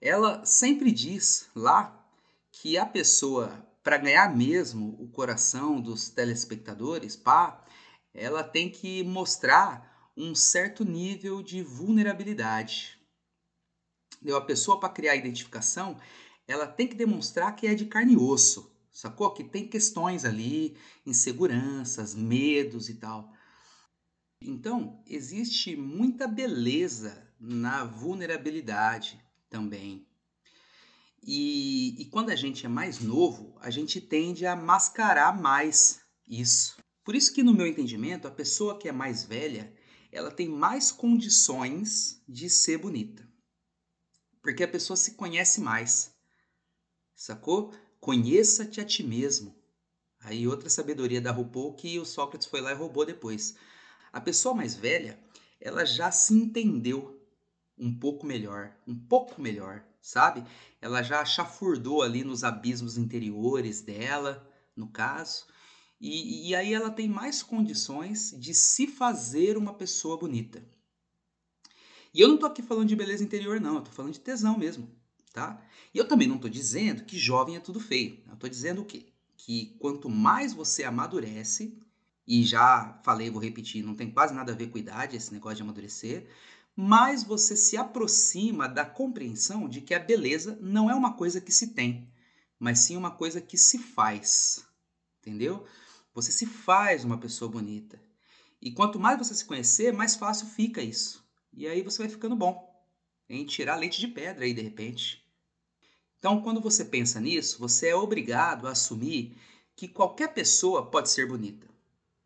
Ela 0.00 0.44
sempre 0.44 0.90
diz 0.90 1.48
lá 1.54 2.04
que 2.50 2.76
a 2.76 2.84
pessoa, 2.84 3.64
para 3.84 3.98
ganhar 3.98 4.34
mesmo 4.36 4.96
o 4.98 5.06
coração 5.06 5.80
dos 5.80 6.10
telespectadores, 6.10 7.14
pá, 7.14 7.64
ela 8.12 8.42
tem 8.42 8.68
que 8.68 9.04
mostrar 9.04 10.10
um 10.16 10.34
certo 10.34 10.84
nível 10.84 11.40
de 11.40 11.62
vulnerabilidade. 11.62 12.98
Deu 14.20 14.36
a 14.36 14.44
pessoa 14.44 14.80
para 14.80 14.88
criar 14.88 15.14
identificação, 15.14 15.96
ela 16.46 16.66
tem 16.66 16.86
que 16.86 16.94
demonstrar 16.94 17.54
que 17.54 17.66
é 17.66 17.74
de 17.74 17.86
carne 17.86 18.14
e 18.14 18.16
osso, 18.16 18.74
sacou? 18.90 19.32
Que 19.32 19.44
tem 19.44 19.68
questões 19.68 20.24
ali, 20.24 20.76
inseguranças, 21.06 22.14
medos 22.14 22.88
e 22.88 22.94
tal. 22.94 23.32
Então, 24.40 25.02
existe 25.06 25.76
muita 25.76 26.26
beleza 26.26 27.26
na 27.38 27.84
vulnerabilidade 27.84 29.20
também. 29.48 30.06
E, 31.24 32.02
e, 32.02 32.04
quando 32.06 32.30
a 32.30 32.36
gente 32.36 32.66
é 32.66 32.68
mais 32.68 32.98
novo, 32.98 33.56
a 33.60 33.70
gente 33.70 34.00
tende 34.00 34.44
a 34.44 34.56
mascarar 34.56 35.40
mais 35.40 36.00
isso. 36.26 36.76
Por 37.04 37.14
isso 37.14 37.32
que, 37.32 37.42
no 37.42 37.54
meu 37.54 37.66
entendimento, 37.66 38.26
a 38.26 38.30
pessoa 38.30 38.78
que 38.78 38.88
é 38.88 38.92
mais 38.92 39.22
velha, 39.22 39.72
ela 40.10 40.30
tem 40.30 40.48
mais 40.48 40.90
condições 40.90 42.20
de 42.28 42.50
ser 42.50 42.78
bonita. 42.78 43.28
Porque 44.42 44.64
a 44.64 44.68
pessoa 44.68 44.96
se 44.96 45.14
conhece 45.14 45.60
mais. 45.60 46.11
Sacou? 47.22 47.72
Conheça-te 48.00 48.80
a 48.80 48.84
ti 48.84 49.04
mesmo. 49.04 49.54
Aí 50.18 50.48
outra 50.48 50.68
sabedoria 50.68 51.20
da 51.20 51.30
RuPaul 51.30 51.74
que 51.74 51.96
o 52.00 52.04
Sócrates 52.04 52.48
foi 52.48 52.60
lá 52.60 52.72
e 52.72 52.74
roubou 52.74 53.06
depois. 53.06 53.54
A 54.12 54.20
pessoa 54.20 54.52
mais 54.52 54.74
velha, 54.74 55.16
ela 55.60 55.84
já 55.84 56.10
se 56.10 56.34
entendeu 56.34 57.24
um 57.78 57.96
pouco 57.96 58.26
melhor, 58.26 58.74
um 58.88 58.98
pouco 58.98 59.40
melhor, 59.40 59.84
sabe? 60.00 60.44
Ela 60.80 61.00
já 61.00 61.24
chafurdou 61.24 62.02
ali 62.02 62.24
nos 62.24 62.42
abismos 62.42 62.98
interiores 62.98 63.82
dela, 63.82 64.44
no 64.74 64.88
caso, 64.88 65.46
e, 66.00 66.48
e 66.48 66.56
aí 66.56 66.74
ela 66.74 66.90
tem 66.90 67.08
mais 67.08 67.40
condições 67.40 68.34
de 68.36 68.52
se 68.52 68.88
fazer 68.88 69.56
uma 69.56 69.74
pessoa 69.74 70.16
bonita. 70.16 70.60
E 72.12 72.20
eu 72.20 72.26
não 72.26 72.36
tô 72.36 72.46
aqui 72.46 72.62
falando 72.62 72.88
de 72.88 72.96
beleza 72.96 73.22
interior, 73.22 73.60
não, 73.60 73.76
eu 73.76 73.82
tô 73.82 73.92
falando 73.92 74.12
de 74.12 74.18
tesão 74.18 74.58
mesmo, 74.58 74.90
tá? 75.32 75.60
E 75.92 75.98
eu 75.98 76.06
também 76.06 76.28
não 76.28 76.38
tô 76.38 76.48
dizendo 76.48 77.04
que 77.04 77.18
jovem 77.18 77.56
é 77.56 77.60
tudo 77.60 77.80
feio. 77.80 78.22
Eu 78.28 78.36
tô 78.36 78.48
dizendo 78.48 78.82
o 78.82 78.84
quê? 78.84 79.06
Que 79.36 79.76
quanto 79.78 80.08
mais 80.08 80.52
você 80.52 80.84
amadurece, 80.84 81.76
e 82.26 82.44
já 82.44 83.00
falei, 83.02 83.30
vou 83.30 83.42
repetir, 83.42 83.82
não 83.82 83.94
tem 83.94 84.10
quase 84.10 84.34
nada 84.34 84.52
a 84.52 84.54
ver 84.54 84.70
com 84.70 84.78
idade 84.78 85.16
esse 85.16 85.32
negócio 85.32 85.56
de 85.56 85.62
amadurecer, 85.62 86.28
mas 86.74 87.22
você 87.22 87.56
se 87.56 87.76
aproxima 87.76 88.68
da 88.68 88.84
compreensão 88.84 89.68
de 89.68 89.80
que 89.80 89.94
a 89.94 89.98
beleza 89.98 90.58
não 90.60 90.90
é 90.90 90.94
uma 90.94 91.14
coisa 91.14 91.40
que 91.40 91.52
se 91.52 91.68
tem, 91.68 92.08
mas 92.58 92.80
sim 92.80 92.96
uma 92.96 93.10
coisa 93.10 93.40
que 93.40 93.58
se 93.58 93.78
faz. 93.78 94.64
Entendeu? 95.20 95.66
Você 96.14 96.32
se 96.32 96.46
faz 96.46 97.04
uma 97.04 97.18
pessoa 97.18 97.50
bonita. 97.50 98.00
E 98.60 98.70
quanto 98.70 98.98
mais 98.98 99.18
você 99.18 99.34
se 99.34 99.44
conhecer, 99.44 99.92
mais 99.92 100.14
fácil 100.14 100.46
fica 100.46 100.80
isso. 100.80 101.24
E 101.52 101.66
aí 101.66 101.82
você 101.82 101.98
vai 101.98 102.08
ficando 102.08 102.36
bom 102.36 102.70
em 103.28 103.44
tirar 103.44 103.76
leite 103.76 104.00
de 104.00 104.08
pedra 104.08 104.44
aí 104.44 104.54
de 104.54 104.62
repente. 104.62 105.21
Então, 106.22 106.40
quando 106.40 106.60
você 106.60 106.84
pensa 106.84 107.20
nisso, 107.20 107.58
você 107.58 107.88
é 107.88 107.96
obrigado 107.96 108.68
a 108.68 108.70
assumir 108.70 109.36
que 109.74 109.88
qualquer 109.88 110.32
pessoa 110.32 110.86
pode 110.86 111.10
ser 111.10 111.26
bonita. 111.26 111.66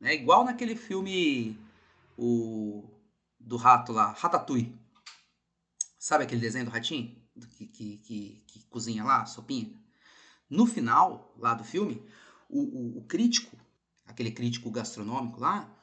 É 0.02 0.12
igual 0.12 0.44
naquele 0.44 0.76
filme 0.76 1.58
o 2.14 2.84
do 3.40 3.56
rato 3.56 3.92
lá, 3.92 4.12
Ratatouille. 4.12 4.70
Sabe 5.98 6.24
aquele 6.24 6.42
desenho 6.42 6.66
do 6.66 6.70
ratinho? 6.70 7.16
Que, 7.56 7.66
que, 7.66 7.96
que, 7.96 8.42
que 8.46 8.64
cozinha 8.66 9.02
lá, 9.02 9.24
sopinha? 9.24 9.72
No 10.50 10.66
final 10.66 11.34
lá 11.38 11.54
do 11.54 11.64
filme, 11.64 12.02
o, 12.50 12.60
o, 12.60 12.98
o, 12.98 13.04
crítico, 13.04 13.56
aquele 14.04 14.30
crítico 14.30 14.70
gastronômico 14.70 15.40
lá, 15.40 15.74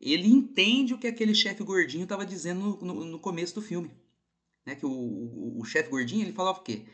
ele 0.00 0.26
entende 0.26 0.92
o 0.92 0.98
que 0.98 1.06
aquele 1.06 1.36
chefe 1.36 1.62
gordinho 1.62 2.02
estava 2.02 2.26
dizendo 2.26 2.60
no, 2.60 2.94
no, 2.94 3.04
no, 3.04 3.18
começo 3.20 3.54
do 3.54 3.62
filme. 3.62 3.92
Né? 4.66 4.74
Que 4.74 4.84
o, 4.84 4.90
o, 4.90 5.60
o 5.60 5.64
chefe 5.64 5.88
gordinho 5.88 6.22
ele 6.22 6.32
falava 6.32 6.58
o 6.58 6.62
quê? 6.62 6.84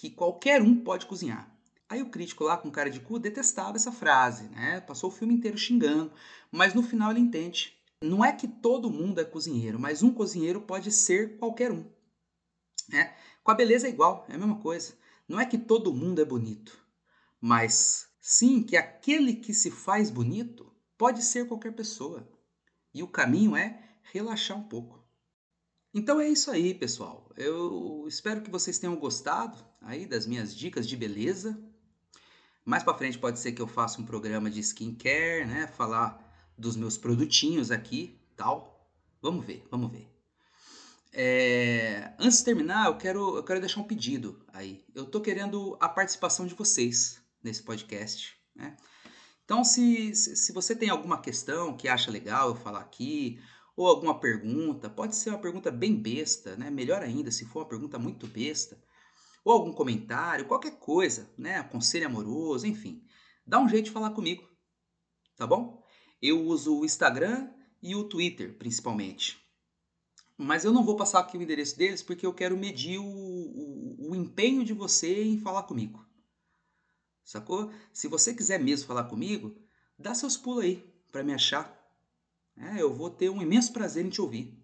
Que 0.00 0.08
qualquer 0.08 0.62
um 0.62 0.74
pode 0.82 1.04
cozinhar. 1.04 1.46
Aí 1.86 2.00
o 2.00 2.08
crítico 2.08 2.44
lá 2.44 2.56
com 2.56 2.70
cara 2.70 2.88
de 2.88 3.00
cu 3.00 3.18
detestava 3.18 3.76
essa 3.76 3.92
frase, 3.92 4.44
né? 4.48 4.80
Passou 4.80 5.10
o 5.10 5.12
filme 5.12 5.34
inteiro 5.34 5.58
xingando, 5.58 6.10
mas 6.50 6.72
no 6.72 6.82
final 6.82 7.10
ele 7.10 7.20
entende. 7.20 7.76
Não 8.02 8.24
é 8.24 8.32
que 8.32 8.48
todo 8.48 8.88
mundo 8.88 9.20
é 9.20 9.24
cozinheiro, 9.24 9.78
mas 9.78 10.02
um 10.02 10.10
cozinheiro 10.10 10.62
pode 10.62 10.90
ser 10.90 11.36
qualquer 11.36 11.70
um. 11.70 11.84
Né? 12.88 13.14
Com 13.44 13.50
a 13.50 13.54
beleza 13.54 13.88
é 13.88 13.90
igual, 13.90 14.24
é 14.30 14.36
a 14.36 14.38
mesma 14.38 14.56
coisa. 14.60 14.94
Não 15.28 15.38
é 15.38 15.44
que 15.44 15.58
todo 15.58 15.92
mundo 15.92 16.22
é 16.22 16.24
bonito, 16.24 16.78
mas 17.38 18.08
sim 18.22 18.62
que 18.62 18.78
aquele 18.78 19.34
que 19.34 19.52
se 19.52 19.70
faz 19.70 20.08
bonito 20.08 20.72
pode 20.96 21.22
ser 21.22 21.46
qualquer 21.46 21.74
pessoa. 21.74 22.26
E 22.94 23.02
o 23.02 23.06
caminho 23.06 23.54
é 23.54 23.78
relaxar 24.04 24.56
um 24.56 24.66
pouco. 24.66 24.99
Então 25.92 26.20
é 26.20 26.28
isso 26.28 26.50
aí, 26.50 26.72
pessoal. 26.72 27.28
Eu 27.36 28.04
espero 28.06 28.42
que 28.42 28.50
vocês 28.50 28.78
tenham 28.78 28.94
gostado 28.96 29.58
aí 29.80 30.06
das 30.06 30.24
minhas 30.24 30.54
dicas 30.54 30.86
de 30.86 30.96
beleza. 30.96 31.58
Mais 32.64 32.84
para 32.84 32.96
frente 32.96 33.18
pode 33.18 33.40
ser 33.40 33.52
que 33.52 33.60
eu 33.60 33.66
faça 33.66 34.00
um 34.00 34.06
programa 34.06 34.48
de 34.48 34.60
skincare, 34.60 35.44
né? 35.46 35.66
Falar 35.66 36.24
dos 36.56 36.76
meus 36.76 36.96
produtinhos 36.96 37.72
aqui, 37.72 38.20
tal. 38.36 38.88
Vamos 39.20 39.44
ver, 39.44 39.66
vamos 39.68 39.90
ver. 39.90 40.08
É... 41.12 42.12
Antes 42.20 42.38
de 42.38 42.44
terminar, 42.44 42.86
eu 42.86 42.96
quero, 42.96 43.36
eu 43.36 43.42
quero 43.42 43.58
deixar 43.58 43.80
um 43.80 43.84
pedido 43.84 44.44
aí. 44.52 44.84
Eu 44.94 45.06
tô 45.06 45.20
querendo 45.20 45.76
a 45.80 45.88
participação 45.88 46.46
de 46.46 46.54
vocês 46.54 47.20
nesse 47.42 47.64
podcast, 47.64 48.36
né? 48.54 48.76
Então, 49.44 49.64
se, 49.64 50.14
se 50.14 50.52
você 50.52 50.76
tem 50.76 50.90
alguma 50.90 51.20
questão 51.20 51.76
que 51.76 51.88
acha 51.88 52.08
legal 52.08 52.50
eu 52.50 52.54
falar 52.54 52.78
aqui, 52.78 53.40
ou 53.76 53.86
alguma 53.86 54.18
pergunta, 54.18 54.88
pode 54.88 55.16
ser 55.16 55.30
uma 55.30 55.38
pergunta 55.38 55.70
bem 55.70 55.94
besta, 55.94 56.56
né? 56.56 56.70
Melhor 56.70 57.02
ainda, 57.02 57.30
se 57.30 57.44
for 57.44 57.60
uma 57.60 57.68
pergunta 57.68 57.98
muito 57.98 58.26
besta, 58.26 58.82
ou 59.44 59.52
algum 59.52 59.72
comentário, 59.72 60.46
qualquer 60.46 60.78
coisa, 60.78 61.30
né? 61.36 61.62
Conselho 61.64 62.06
amoroso, 62.06 62.66
enfim. 62.66 63.02
Dá 63.46 63.58
um 63.58 63.68
jeito 63.68 63.86
de 63.86 63.90
falar 63.90 64.10
comigo, 64.10 64.46
tá 65.36 65.46
bom? 65.46 65.82
Eu 66.20 66.44
uso 66.44 66.78
o 66.78 66.84
Instagram 66.84 67.48
e 67.82 67.94
o 67.94 68.04
Twitter, 68.04 68.56
principalmente. 68.58 69.38
Mas 70.36 70.64
eu 70.64 70.72
não 70.72 70.84
vou 70.84 70.96
passar 70.96 71.20
aqui 71.20 71.36
o 71.36 71.42
endereço 71.42 71.76
deles 71.76 72.02
porque 72.02 72.24
eu 72.24 72.32
quero 72.32 72.56
medir 72.56 72.98
o, 72.98 73.04
o, 73.04 74.10
o 74.10 74.16
empenho 74.16 74.64
de 74.64 74.72
você 74.72 75.22
em 75.22 75.38
falar 75.38 75.64
comigo. 75.64 76.04
Sacou? 77.24 77.70
Se 77.92 78.08
você 78.08 78.34
quiser 78.34 78.58
mesmo 78.58 78.86
falar 78.86 79.04
comigo, 79.04 79.54
dá 79.98 80.14
seus 80.14 80.36
pulos 80.36 80.64
aí 80.64 80.94
para 81.12 81.22
me 81.22 81.32
achar. 81.32 81.79
É, 82.60 82.82
eu 82.82 82.92
vou 82.92 83.08
ter 83.08 83.30
um 83.30 83.40
imenso 83.40 83.72
prazer 83.72 84.04
em 84.04 84.10
te 84.10 84.20
ouvir. 84.20 84.54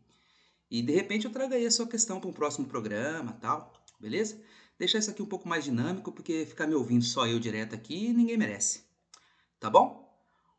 E 0.70 0.82
de 0.82 0.92
repente 0.92 1.24
eu 1.24 1.32
trago 1.32 1.54
aí 1.54 1.64
a 1.64 1.70
sua 1.70 1.86
questão 1.86 2.20
para 2.20 2.28
um 2.28 2.32
próximo 2.32 2.66
programa, 2.66 3.32
tal, 3.40 3.72
beleza? 3.98 4.38
Deixar 4.78 4.98
isso 4.98 5.10
aqui 5.10 5.22
um 5.22 5.26
pouco 5.26 5.48
mais 5.48 5.64
dinâmico, 5.64 6.12
porque 6.12 6.44
ficar 6.44 6.66
me 6.66 6.74
ouvindo 6.74 7.04
só 7.04 7.26
eu 7.26 7.38
direto 7.38 7.74
aqui 7.74 8.12
ninguém 8.12 8.36
merece. 8.36 8.84
Tá 9.58 9.70
bom? 9.70 10.06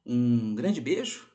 Um 0.04 0.56
grande 0.56 0.82
beijo 0.82 1.30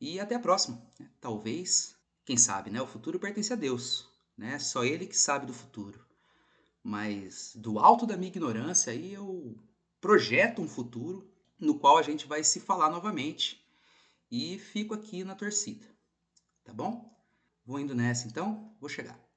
e 0.00 0.20
até 0.20 0.36
a 0.36 0.40
próxima. 0.40 0.80
Talvez, 1.20 1.96
quem 2.24 2.36
sabe, 2.36 2.70
né? 2.70 2.80
O 2.80 2.86
futuro 2.86 3.18
pertence 3.18 3.52
a 3.52 3.56
Deus, 3.56 4.06
né? 4.36 4.58
Só 4.60 4.84
Ele 4.84 5.06
que 5.06 5.16
sabe 5.16 5.46
do 5.46 5.52
futuro. 5.52 6.06
Mas 6.84 7.52
do 7.56 7.80
alto 7.80 8.06
da 8.06 8.16
minha 8.16 8.30
ignorância 8.30 8.92
aí 8.92 9.12
eu 9.12 9.56
projeto 10.00 10.62
um 10.62 10.68
futuro 10.68 11.28
no 11.58 11.78
qual 11.80 11.98
a 11.98 12.02
gente 12.02 12.26
vai 12.26 12.44
se 12.44 12.60
falar 12.60 12.88
novamente 12.90 13.67
e 14.30 14.58
fico 14.58 14.94
aqui 14.94 15.24
na 15.24 15.34
torcida. 15.34 15.86
Tá 16.64 16.72
bom? 16.72 17.16
Vou 17.64 17.80
indo 17.80 17.94
nessa 17.94 18.26
então, 18.28 18.76
vou 18.80 18.88
chegar. 18.88 19.27